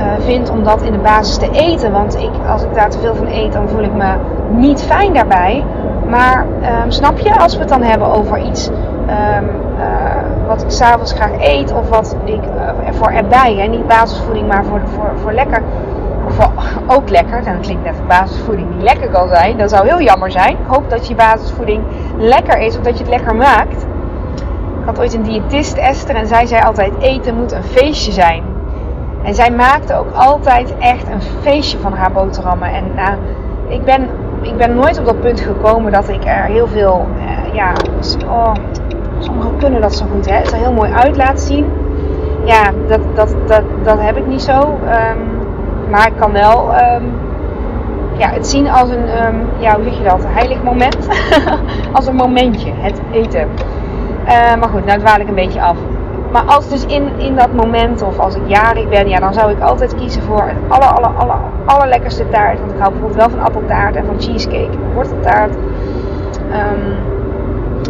uh, 0.00 0.24
vind 0.24 0.50
om 0.50 0.64
dat 0.64 0.82
in 0.82 0.92
de 0.92 0.98
basis 0.98 1.36
te 1.36 1.50
eten. 1.50 1.92
Want 1.92 2.16
ik, 2.16 2.30
als 2.48 2.62
ik 2.62 2.74
daar 2.74 2.90
te 2.90 2.98
veel 2.98 3.14
van 3.14 3.26
eet, 3.26 3.52
dan 3.52 3.68
voel 3.68 3.82
ik 3.82 3.94
me 3.94 4.14
niet 4.50 4.82
fijn 4.82 5.12
daarbij. 5.12 5.64
Maar 6.08 6.46
um, 6.84 6.90
snap 6.90 7.18
je, 7.18 7.38
als 7.38 7.54
we 7.54 7.60
het 7.60 7.68
dan 7.68 7.82
hebben 7.82 8.12
over 8.12 8.38
iets 8.38 8.68
um, 8.68 9.48
uh, 9.78 10.46
wat 10.46 10.62
ik 10.62 10.70
s'avonds 10.70 11.12
graag 11.12 11.32
eet 11.38 11.72
of 11.72 11.88
wat 11.88 12.16
ik 12.24 12.42
uh, 12.44 12.70
voor 12.90 13.10
erbij, 13.10 13.54
hè, 13.54 13.66
niet 13.66 13.86
basisvoeding, 13.86 14.48
maar 14.48 14.64
voor, 14.64 14.80
voor, 14.84 15.10
voor 15.22 15.32
lekker, 15.32 15.62
of 16.26 16.34
voor, 16.34 16.52
ook 16.96 17.08
lekker, 17.08 17.44
dan 17.44 17.60
klinkt 17.60 17.84
net 17.84 18.06
basisvoeding 18.06 18.74
niet 18.74 18.82
lekker 18.82 19.08
kan 19.08 19.28
zijn, 19.28 19.58
dat 19.58 19.70
zou 19.70 19.86
heel 19.86 20.00
jammer 20.00 20.30
zijn. 20.30 20.50
Ik 20.50 20.66
hoop 20.66 20.90
dat 20.90 21.08
je 21.08 21.14
basisvoeding 21.14 21.84
lekker 22.18 22.58
is 22.58 22.76
of 22.76 22.82
dat 22.82 22.98
je 22.98 23.04
het 23.04 23.12
lekker 23.12 23.34
maakt. 23.34 23.82
Ik 24.80 24.86
had 24.86 24.98
ooit 24.98 25.14
een 25.14 25.22
diëtist 25.22 25.76
Esther 25.76 26.14
en 26.14 26.26
zij 26.26 26.46
zei 26.46 26.62
altijd 26.62 26.92
eten 27.00 27.34
moet 27.34 27.52
een 27.52 27.64
feestje 27.64 28.12
zijn. 28.12 28.49
En 29.22 29.34
zij 29.34 29.50
maakte 29.50 29.94
ook 29.94 30.12
altijd 30.14 30.74
echt 30.78 31.08
een 31.08 31.22
feestje 31.42 31.78
van 31.78 31.92
haar 31.92 32.12
boterhammen. 32.12 32.72
En 32.72 32.84
nou, 32.94 33.16
ik 33.68 33.84
ben 33.84 34.08
ik 34.42 34.56
ben 34.56 34.74
nooit 34.74 34.98
op 34.98 35.04
dat 35.04 35.20
punt 35.20 35.40
gekomen 35.40 35.92
dat 35.92 36.08
ik 36.08 36.24
er 36.24 36.44
heel 36.44 36.66
veel, 36.68 37.06
uh, 37.16 37.54
ja, 37.54 37.72
oh, 38.26 38.52
sommigen 39.18 39.56
kunnen 39.58 39.80
dat 39.80 39.94
zo 39.94 40.04
goed, 40.12 40.30
hè, 40.30 40.36
het 40.36 40.52
er 40.52 40.58
heel 40.58 40.72
mooi 40.72 40.92
uit 40.92 41.16
laten 41.16 41.46
zien. 41.46 41.66
Ja, 42.44 42.70
dat, 42.88 43.00
dat, 43.14 43.34
dat, 43.46 43.62
dat 43.82 44.00
heb 44.00 44.16
ik 44.16 44.26
niet 44.26 44.42
zo. 44.42 44.60
Um, 44.60 45.40
maar 45.90 46.06
ik 46.06 46.12
kan 46.18 46.32
wel 46.32 46.74
um, 46.74 47.12
ja, 48.16 48.30
het 48.30 48.46
zien 48.46 48.70
als 48.70 48.90
een, 48.90 49.26
um, 49.26 49.48
ja, 49.58 49.74
hoe 49.74 49.84
zeg 49.84 49.96
je 49.96 50.04
dat, 50.04 50.24
heilig 50.26 50.62
moment. 50.62 51.08
als 51.92 52.06
een 52.06 52.16
momentje, 52.16 52.72
het 52.76 53.00
eten. 53.12 53.48
Uh, 54.24 54.54
maar 54.56 54.68
goed, 54.68 54.84
nou 54.84 54.98
dwaal 54.98 55.20
ik 55.20 55.28
een 55.28 55.34
beetje 55.34 55.62
af. 55.62 55.76
Maar 56.32 56.42
als 56.42 56.68
dus 56.68 56.86
in, 56.86 57.08
in 57.16 57.36
dat 57.36 57.52
moment 57.52 58.02
of 58.02 58.18
als 58.18 58.34
ik 58.34 58.42
jarig 58.46 58.88
ben, 58.88 59.08
ja, 59.08 59.18
dan 59.18 59.34
zou 59.34 59.50
ik 59.50 59.60
altijd 59.60 59.94
kiezen 59.94 60.22
voor 60.22 60.42
het 60.42 60.56
aller, 60.68 60.88
aller, 60.88 61.10
aller, 61.18 61.36
allerlekkerste 61.64 62.28
taart. 62.28 62.58
Want 62.58 62.72
ik 62.72 62.78
hou 62.78 62.90
bijvoorbeeld 62.90 63.20
wel 63.20 63.30
van 63.30 63.46
appeltaart 63.46 63.96
en 63.96 64.06
van 64.06 64.20
cheesecake, 64.20 64.78
worteltaart. 64.94 65.54
Um, 66.52 66.96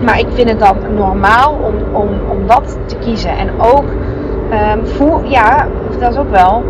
maar 0.05 0.19
ik 0.19 0.27
vind 0.31 0.49
het 0.49 0.59
dan 0.59 0.77
normaal 0.95 1.53
om, 1.53 1.95
om, 1.95 2.09
om 2.31 2.47
dat 2.47 2.79
te 2.87 2.97
kiezen. 2.97 3.31
En 3.31 3.49
ook 3.59 3.85
um, 4.75 4.87
voel, 4.87 5.25
ja, 5.25 5.67
dat 5.99 6.11
is 6.11 6.19
ook 6.19 6.31
wel. 6.31 6.65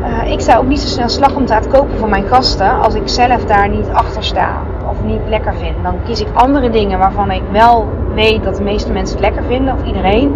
Uh, 0.00 0.32
ik 0.32 0.40
zou 0.40 0.58
ook 0.58 0.68
niet 0.68 0.80
zo 0.80 0.88
snel 0.88 1.08
slagroomtaart 1.08 1.68
kopen 1.68 1.98
voor 1.98 2.08
mijn 2.08 2.26
gasten 2.26 2.80
als 2.80 2.94
ik 2.94 3.08
zelf 3.08 3.44
daar 3.44 3.68
niet 3.68 3.88
achter 3.92 4.24
sta 4.24 4.62
of 4.88 5.02
niet 5.02 5.20
lekker 5.28 5.54
vind. 5.54 5.82
Dan 5.82 5.94
kies 6.04 6.20
ik 6.20 6.28
andere 6.34 6.70
dingen 6.70 6.98
waarvan 6.98 7.30
ik 7.30 7.42
wel 7.50 7.88
weet 8.14 8.44
dat 8.44 8.56
de 8.56 8.62
meeste 8.62 8.92
mensen 8.92 9.16
het 9.16 9.24
lekker 9.24 9.42
vinden, 9.44 9.74
of 9.74 9.84
iedereen 9.84 10.34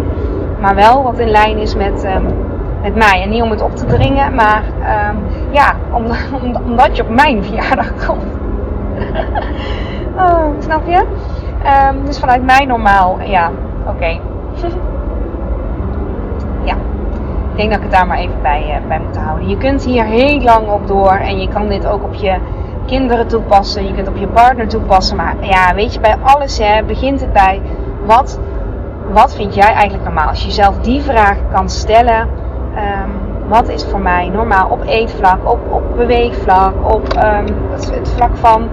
maar 0.59 0.75
wel 0.75 1.03
wat 1.03 1.19
in 1.19 1.29
lijn 1.29 1.57
is 1.57 1.75
met, 1.75 2.05
um, 2.05 2.25
met 2.81 2.95
mij. 2.95 3.21
En 3.21 3.29
niet 3.29 3.41
om 3.41 3.49
het 3.49 3.61
op 3.61 3.75
te 3.75 3.85
dringen, 3.85 4.35
maar 4.35 4.63
um, 5.09 5.17
ja, 5.51 5.75
om, 5.91 6.05
om, 6.41 6.55
omdat 6.55 6.95
je 6.95 7.03
op 7.03 7.09
mijn 7.09 7.43
verjaardag 7.43 8.05
komt. 8.05 8.33
oh, 10.23 10.45
snap 10.59 10.87
je? 10.87 11.05
Um, 11.89 12.05
dus 12.05 12.19
vanuit 12.19 12.43
mij 12.43 12.65
normaal, 12.65 13.19
ja, 13.21 13.51
oké. 13.87 14.19
Ja, 16.63 16.75
ik 17.51 17.55
denk 17.55 17.69
dat 17.69 17.77
ik 17.77 17.83
het 17.83 17.91
daar 17.91 18.07
maar 18.07 18.17
even 18.17 18.41
bij, 18.41 18.79
uh, 18.81 18.87
bij 18.87 18.99
moet 18.99 19.17
houden. 19.17 19.49
Je 19.49 19.57
kunt 19.57 19.85
hier 19.85 20.05
heel 20.05 20.41
lang 20.41 20.67
op 20.67 20.87
door 20.87 21.11
en 21.11 21.39
je 21.39 21.47
kan 21.47 21.67
dit 21.67 21.87
ook 21.87 22.03
op 22.03 22.13
je 22.13 22.37
kinderen 22.85 23.27
toepassen. 23.27 23.85
Je 23.85 23.93
kunt 23.93 24.07
op 24.07 24.17
je 24.17 24.27
partner 24.27 24.67
toepassen. 24.67 25.15
Maar 25.15 25.35
ja, 25.41 25.75
weet 25.75 25.93
je, 25.93 25.99
bij 25.99 26.15
alles 26.21 26.57
hè, 26.57 26.83
begint 26.83 27.21
het 27.21 27.33
bij 27.33 27.61
wat, 28.05 28.39
wat 29.13 29.35
vind 29.35 29.55
jij 29.55 29.73
eigenlijk 29.73 30.03
normaal? 30.03 30.27
Als 30.27 30.39
je 30.39 30.47
jezelf 30.47 30.77
die 30.77 31.01
vraag 31.01 31.37
kan 31.51 31.69
stellen. 31.69 32.27
Um, 32.75 33.29
wat 33.49 33.69
is 33.69 33.85
voor 33.85 33.99
mij 33.99 34.29
normaal 34.29 34.69
op 34.69 34.83
eetvlak, 34.85 35.51
op, 35.51 35.59
op 35.69 35.83
beweegvlak, 35.95 36.73
op 36.93 37.13
um, 37.13 37.55
het, 37.71 38.11
vlak 38.15 38.37
van 38.37 38.69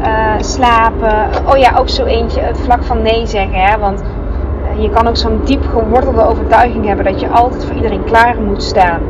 uh, 0.00 0.32
slapen. 0.38 1.28
Oh 1.46 1.56
ja, 1.56 1.76
ook 1.76 1.88
zo 1.88 2.04
eentje, 2.04 2.40
het 2.40 2.60
vlak 2.60 2.82
van 2.82 3.02
nee 3.02 3.26
zeggen. 3.26 3.60
Hè? 3.60 3.78
Want 3.78 4.02
uh, 4.02 4.82
je 4.82 4.90
kan 4.90 5.08
ook 5.08 5.16
zo'n 5.16 5.40
diep 5.44 5.66
gewortelde 5.66 6.26
overtuiging 6.26 6.86
hebben 6.86 7.04
dat 7.04 7.20
je 7.20 7.28
altijd 7.28 7.64
voor 7.64 7.74
iedereen 7.74 8.04
klaar 8.04 8.40
moet 8.40 8.62
staan. 8.62 9.00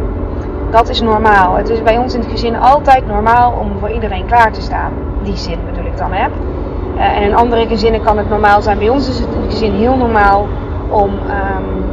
Dat 0.71 0.89
is 0.89 1.01
normaal. 1.01 1.55
Het 1.57 1.69
is 1.69 1.83
bij 1.83 1.99
ons 1.99 2.15
in 2.15 2.21
het 2.21 2.31
gezin 2.31 2.57
altijd 2.57 3.07
normaal 3.07 3.53
om 3.53 3.79
voor 3.79 3.91
iedereen 3.91 4.27
klaar 4.27 4.53
te 4.53 4.61
staan. 4.61 4.93
Die 5.23 5.37
zin 5.37 5.59
bedoel 5.71 5.87
ik 5.87 5.97
dan, 5.97 6.13
hè. 6.13 6.27
Uh, 6.97 7.17
en 7.17 7.23
in 7.23 7.35
andere 7.35 7.67
gezinnen 7.67 8.03
kan 8.03 8.19
het 8.19 8.29
normaal 8.29 8.63
zijn. 8.63 8.79
Bij 8.79 8.89
ons 8.89 9.09
is 9.09 9.19
het 9.19 9.35
in 9.35 9.41
het 9.41 9.51
gezin 9.51 9.73
heel 9.73 9.97
normaal 9.97 10.47
om, 10.91 11.11
um, 11.11 11.85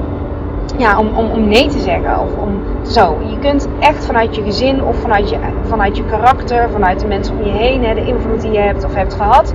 ja, 0.77 0.99
om, 0.99 1.07
om, 1.15 1.31
om 1.31 1.47
nee 1.47 1.67
te 1.67 1.79
zeggen. 1.79 2.19
Of 2.19 2.29
om 2.38 2.62
zo. 2.86 3.17
Je 3.29 3.39
kunt 3.39 3.67
echt 3.79 4.05
vanuit 4.05 4.36
je 4.36 4.43
gezin 4.43 4.83
of 4.83 4.97
vanuit 4.99 5.29
je, 5.29 5.38
vanuit 5.62 5.97
je 5.97 6.05
karakter, 6.05 6.69
vanuit 6.69 6.99
de 6.99 7.07
mensen 7.07 7.38
om 7.38 7.43
je 7.43 7.51
heen, 7.51 7.83
hè, 7.83 7.93
de 7.93 8.05
invloed 8.05 8.41
die 8.41 8.51
je 8.51 8.60
hebt 8.60 8.86
of 8.86 8.93
hebt 8.93 9.13
gehad, 9.13 9.53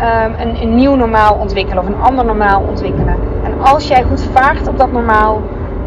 um, 0.00 0.34
een, 0.38 0.62
een 0.62 0.74
nieuw 0.74 0.94
normaal 0.94 1.34
ontwikkelen 1.34 1.82
of 1.82 1.88
een 1.88 2.00
ander 2.00 2.24
normaal 2.24 2.62
ontwikkelen. 2.68 3.16
En 3.44 3.60
als 3.60 3.88
jij 3.88 4.02
goed 4.02 4.22
vaart 4.32 4.68
op 4.68 4.78
dat 4.78 4.92
normaal, 4.92 5.40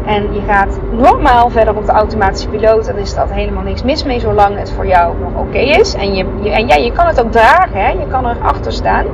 en 0.08 0.34
je 0.34 0.40
gaat 0.46 0.80
normaal 0.90 1.50
verder 1.50 1.76
op 1.76 1.86
de 1.86 1.92
automatische 1.92 2.48
piloot, 2.48 2.86
dan 2.86 2.96
is 2.96 3.14
dat 3.14 3.32
helemaal 3.32 3.62
niks 3.62 3.82
mis 3.82 4.04
mee, 4.04 4.20
zolang 4.20 4.58
het 4.58 4.72
voor 4.72 4.86
jou 4.86 5.14
nog 5.20 5.42
oké 5.46 5.58
is. 5.58 5.94
En, 5.94 6.14
je, 6.14 6.24
en 6.50 6.66
ja, 6.66 6.74
je 6.74 6.92
kan 6.92 7.06
het 7.06 7.24
ook 7.24 7.32
dragen, 7.32 7.80
hè? 7.80 7.88
je 7.88 8.06
kan 8.10 8.26
er 8.26 8.36
achter 8.42 8.72
staan. 8.72 9.06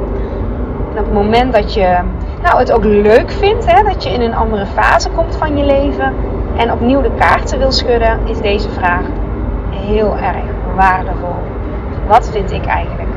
En 0.95 1.01
op 1.01 1.07
het 1.07 1.15
moment 1.15 1.53
dat 1.53 1.75
je 1.75 1.99
nou, 2.43 2.59
het 2.59 2.73
ook 2.73 2.85
leuk 2.85 3.31
vindt, 3.31 3.73
hè, 3.73 3.83
dat 3.83 4.03
je 4.03 4.11
in 4.11 4.21
een 4.21 4.35
andere 4.35 4.67
fase 4.67 5.11
komt 5.11 5.37
van 5.37 5.57
je 5.57 5.65
leven 5.65 6.15
en 6.57 6.73
opnieuw 6.73 7.03
de 7.03 7.11
kaarten 7.19 7.59
wil 7.59 7.73
schudden, 7.73 8.19
is 8.25 8.41
deze 8.41 8.71
vraag 8.71 9.05
heel 9.71 10.17
erg 10.17 10.45
waardevol. 10.77 11.37
Wat 12.07 12.31
vind 12.31 12.51
ik 12.51 12.67
eigenlijk 12.67 13.09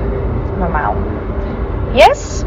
normaal? 0.59 0.95
Yes? 1.91 2.43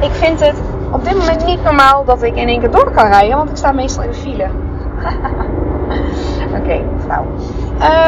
Ik 0.00 0.10
vind 0.10 0.40
het 0.40 0.62
op 0.90 1.04
dit 1.04 1.18
moment 1.18 1.46
niet 1.46 1.62
normaal 1.62 2.04
dat 2.04 2.22
ik 2.22 2.36
in 2.36 2.48
één 2.48 2.60
keer 2.60 2.70
door 2.70 2.90
kan 2.90 3.06
rijden, 3.06 3.36
want 3.36 3.50
ik 3.50 3.56
sta 3.56 3.72
meestal 3.72 4.02
in 4.02 4.10
de 4.10 4.16
file. 4.16 4.46
Oké, 6.56 6.60
okay, 6.60 6.84
nou. 7.08 7.24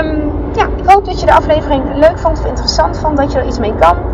Um, 0.04 0.32
ja, 0.54 0.66
ik 0.76 0.90
hoop 0.90 1.04
dat 1.04 1.20
je 1.20 1.26
de 1.26 1.34
aflevering 1.34 1.82
leuk 1.94 2.18
vond 2.18 2.38
of 2.38 2.46
interessant 2.46 2.98
vond, 2.98 3.16
dat 3.16 3.32
je 3.32 3.38
er 3.38 3.46
iets 3.46 3.58
mee 3.58 3.74
kan. 3.74 3.96